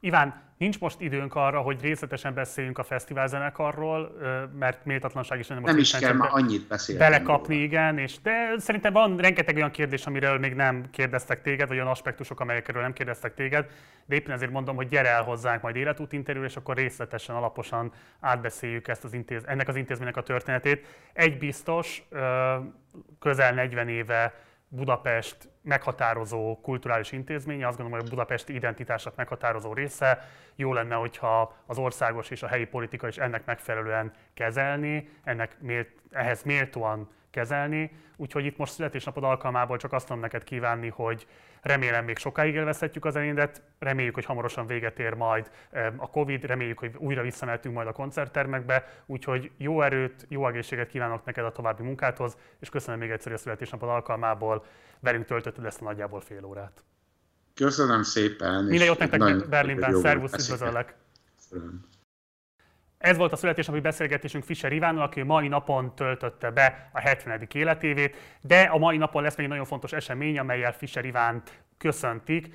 Iván, 0.00 0.43
nincs 0.64 0.78
most 0.78 1.00
időnk 1.00 1.34
arra, 1.34 1.60
hogy 1.60 1.80
részletesen 1.80 2.34
beszéljünk 2.34 2.78
a 2.78 2.82
fesztivál 2.82 3.26
zenekarról, 3.26 4.16
mert 4.58 4.84
méltatlanság 4.84 5.38
is 5.38 5.46
nem 5.46 5.62
Nem 5.62 5.78
is 5.78 5.90
kell 5.90 6.12
már 6.12 6.28
annyit 6.32 6.66
beszélni. 6.66 7.00
Belekapni, 7.00 7.54
róla. 7.54 7.66
igen, 7.66 7.98
és 7.98 8.20
de 8.22 8.54
szerintem 8.58 8.92
van 8.92 9.16
rengeteg 9.16 9.56
olyan 9.56 9.70
kérdés, 9.70 10.06
amiről 10.06 10.38
még 10.38 10.54
nem 10.54 10.84
kérdeztek 10.90 11.42
téged, 11.42 11.68
vagy 11.68 11.76
olyan 11.76 11.88
aspektusok, 11.88 12.40
amelyekről 12.40 12.82
nem 12.82 12.92
kérdeztek 12.92 13.34
téged, 13.34 13.66
de 14.06 14.14
éppen 14.14 14.34
ezért 14.34 14.50
mondom, 14.50 14.76
hogy 14.76 14.88
gyere 14.88 15.08
el 15.08 15.22
hozzánk 15.22 15.62
majd 15.62 15.76
életút 15.76 16.12
interjú, 16.12 16.42
és 16.42 16.56
akkor 16.56 16.76
részletesen, 16.76 17.36
alaposan 17.36 17.92
átbeszéljük 18.20 18.88
ezt 18.88 19.04
az 19.04 19.12
intéz, 19.12 19.42
ennek 19.46 19.68
az 19.68 19.76
intézménynek 19.76 20.16
a 20.16 20.22
történetét. 20.22 20.86
Egy 21.12 21.38
biztos, 21.38 22.02
közel 23.18 23.54
40 23.54 23.88
éve 23.88 24.34
Budapest 24.68 25.36
meghatározó 25.64 26.58
kulturális 26.60 27.12
intézménye, 27.12 27.66
azt 27.66 27.76
gondolom, 27.76 28.00
hogy 28.00 28.08
a 28.08 28.14
budapesti 28.14 28.54
identitásnak 28.54 29.16
meghatározó 29.16 29.72
része. 29.72 30.28
Jó 30.54 30.72
lenne, 30.72 30.94
hogyha 30.94 31.56
az 31.66 31.78
országos 31.78 32.30
és 32.30 32.42
a 32.42 32.46
helyi 32.46 32.64
politika 32.64 33.08
is 33.08 33.16
ennek 33.16 33.44
megfelelően 33.44 34.12
kezelni, 34.34 35.08
ennek 35.24 35.56
mélt, 35.60 35.88
ehhez 36.10 36.42
méltóan 36.42 37.08
kezelni. 37.30 37.90
Úgyhogy 38.16 38.44
itt 38.44 38.56
most 38.56 38.72
születésnapod 38.72 39.24
alkalmából 39.24 39.76
csak 39.76 39.92
azt 39.92 40.06
tudom 40.06 40.22
neked 40.22 40.44
kívánni, 40.44 40.88
hogy 40.88 41.26
remélem 41.64 42.04
még 42.04 42.18
sokáig 42.18 42.54
élvezhetjük 42.54 43.04
az 43.04 43.16
elindet, 43.16 43.62
reméljük, 43.78 44.14
hogy 44.14 44.24
hamarosan 44.24 44.66
véget 44.66 44.98
ér 44.98 45.14
majd 45.14 45.50
a 45.96 46.10
Covid, 46.10 46.44
reméljük, 46.44 46.78
hogy 46.78 46.94
újra 46.96 47.22
visszamehetünk 47.22 47.74
majd 47.74 47.88
a 47.88 47.92
koncerttermekbe, 47.92 49.02
úgyhogy 49.06 49.50
jó 49.56 49.82
erőt, 49.82 50.26
jó 50.28 50.48
egészséget 50.48 50.88
kívánok 50.88 51.24
neked 51.24 51.44
a 51.44 51.52
további 51.52 51.82
munkádhoz, 51.82 52.36
és 52.60 52.68
köszönöm 52.68 53.00
még 53.00 53.10
egyszer 53.10 53.32
a 53.32 53.36
születésnapod 53.36 53.88
alkalmából, 53.88 54.64
velünk 55.00 55.24
töltötted 55.24 55.64
ezt 55.64 55.80
a 55.80 55.84
nagyjából 55.84 56.20
fél 56.20 56.44
órát. 56.44 56.84
Köszönöm 57.54 58.02
szépen. 58.02 58.64
Minden 58.64 58.86
jót 58.86 58.98
nektek 58.98 59.48
Berlinben, 59.48 59.94
szervusz, 59.94 60.32
üdvözöllek! 60.32 60.94
Köszönöm. 61.36 61.92
Ez 62.98 63.16
volt 63.16 63.32
a 63.32 63.36
születésnapi 63.36 63.80
beszélgetésünk 63.80 64.44
Fischer 64.44 64.72
Ivánnal, 64.72 65.02
aki 65.02 65.22
mai 65.22 65.48
napon 65.48 65.94
töltötte 65.94 66.50
be 66.50 66.90
a 66.92 67.00
70. 67.00 67.48
életévét, 67.52 68.16
de 68.40 68.60
a 68.60 68.78
mai 68.78 68.96
napon 68.96 69.22
lesz 69.22 69.36
még 69.36 69.44
egy 69.44 69.50
nagyon 69.50 69.66
fontos 69.66 69.92
esemény, 69.92 70.38
amelyel 70.38 70.72
Fischer 70.72 71.04
Ivánt 71.04 71.62
köszöntik. 71.78 72.54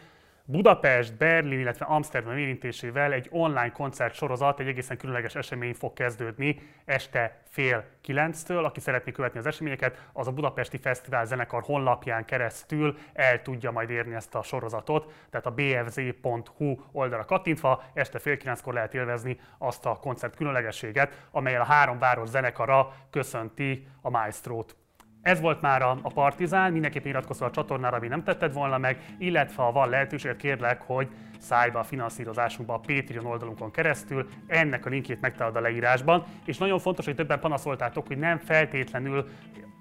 Budapest, 0.52 1.18
Berlin, 1.18 1.60
illetve 1.60 1.86
Amsterdam 1.86 2.38
érintésével 2.38 3.12
egy 3.12 3.28
online 3.32 3.72
koncert 3.72 4.14
sorozat, 4.14 4.60
egy 4.60 4.68
egészen 4.68 4.98
különleges 4.98 5.36
esemény 5.36 5.74
fog 5.74 5.94
kezdődni 5.94 6.62
este 6.86 7.42
fél 7.50 7.86
kilenctől. 8.02 8.66
Aki 8.66 8.80
szeretné 8.80 9.12
követni 9.12 9.40
az 9.40 9.46
eseményeket, 9.46 10.08
az 10.14 10.28
a 10.28 10.32
Budapesti 10.32 10.78
Fesztivál 10.78 11.26
zenekar 11.26 11.64
honlapján 11.64 12.26
keresztül 12.26 12.98
el 13.14 13.42
tudja 13.42 13.72
majd 13.72 13.90
érni 13.90 14.16
ezt 14.16 14.36
a 14.36 14.42
sorozatot. 14.42 15.14
Tehát 15.30 15.46
a 15.46 15.52
bfz.hu 15.52 16.76
oldalra 16.92 17.26
kattintva 17.26 17.84
este 17.94 18.20
fél 18.20 18.38
kilenckor 18.38 18.74
lehet 18.74 18.94
élvezni 18.94 19.40
azt 19.58 19.86
a 19.86 19.96
koncert 19.96 20.36
különlegességet, 20.36 21.28
amelyel 21.32 21.62
a 21.62 21.66
három 21.66 22.00
város 22.00 22.30
zenekara 22.30 22.94
köszönti 23.10 23.88
a 24.02 24.10
Maestrót. 24.10 24.79
Ez 25.22 25.42
volt 25.42 25.62
már 25.62 25.82
a, 25.82 25.98
Partizán, 26.14 26.72
mindenképpen 26.72 27.10
iratkozz 27.10 27.42
a 27.42 27.50
csatornára, 27.50 27.98
ami 27.98 28.08
nem 28.08 28.24
tetted 28.24 28.54
volna 28.54 28.78
meg, 28.78 29.16
illetve 29.18 29.64
ha 29.64 29.72
van 29.72 29.90
lehetőség, 29.90 30.36
kérlek, 30.36 30.82
hogy 30.82 31.08
szállj 31.40 31.72
be 31.72 31.80
a 31.80 31.84
finanszírozásunkba 31.84 32.74
a 32.74 32.80
Patreon 32.80 33.26
oldalunkon 33.26 33.72
keresztül, 33.72 34.28
ennek 34.48 34.86
a 34.86 34.90
linkjét 34.90 35.22
megtalálod 35.22 35.56
a 35.56 35.60
leírásban, 35.60 36.24
és 36.46 36.58
nagyon 36.58 36.80
fontos, 36.80 37.06
hogy 37.06 37.16
többen 37.16 37.40
panaszoltátok, 37.40 38.08
hogy 38.08 38.18
nem 38.18 38.38
feltétlenül 38.38 39.30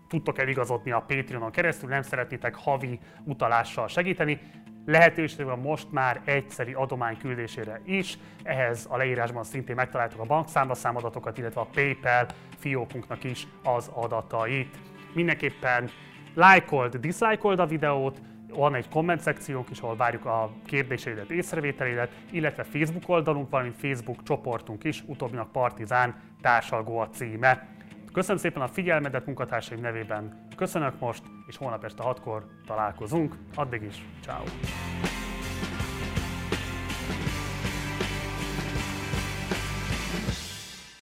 tudtok 0.08 0.38
eligazodni 0.38 0.90
a 0.90 1.04
Patreonon 1.06 1.50
keresztül, 1.50 1.88
nem 1.88 2.02
szeretnétek 2.02 2.54
havi 2.54 2.98
utalással 3.24 3.88
segíteni, 3.88 4.40
lehetőség 4.86 5.44
van 5.44 5.58
most 5.58 5.92
már 5.92 6.20
egyszeri 6.24 6.72
adomány 6.72 7.18
küldésére 7.18 7.80
is. 7.84 8.18
Ehhez 8.42 8.86
a 8.90 8.96
leírásban 8.96 9.44
szintén 9.44 9.74
megtaláltok 9.74 10.20
a 10.20 10.24
bankszámlaszámadatokat, 10.24 11.38
illetve 11.38 11.60
a 11.60 11.68
PayPal 11.74 12.26
fiókunknak 12.58 13.24
is 13.24 13.46
az 13.62 13.90
adatait 13.94 14.76
mindenképpen 15.12 15.90
lájkold, 16.34 16.96
diszlájkold 16.96 17.58
a 17.58 17.66
videót, 17.66 18.20
van 18.48 18.74
egy 18.74 18.88
komment 18.88 19.20
szekciónk 19.20 19.70
is, 19.70 19.80
ahol 19.80 19.96
várjuk 19.96 20.24
a 20.24 20.50
kérdéseidet, 20.66 21.30
észrevételeidet, 21.30 22.12
illetve 22.30 22.64
Facebook 22.64 23.08
oldalunk, 23.08 23.50
valamint 23.50 23.76
Facebook 23.78 24.22
csoportunk 24.22 24.84
is, 24.84 25.02
utóbbinak 25.06 25.52
Partizán 25.52 26.14
társalgó 26.40 26.98
a 26.98 27.08
címe. 27.08 27.68
Köszönöm 28.12 28.36
szépen 28.36 28.62
a 28.62 28.68
figyelmedet 28.68 29.26
munkatársaim 29.26 29.80
nevében. 29.80 30.46
Köszönök 30.56 30.98
most, 30.98 31.22
és 31.46 31.56
holnap 31.56 31.84
este 31.84 32.02
6-kor 32.06 32.46
találkozunk. 32.66 33.34
Addig 33.54 33.82
is, 33.82 34.04
ciao. 34.20 34.44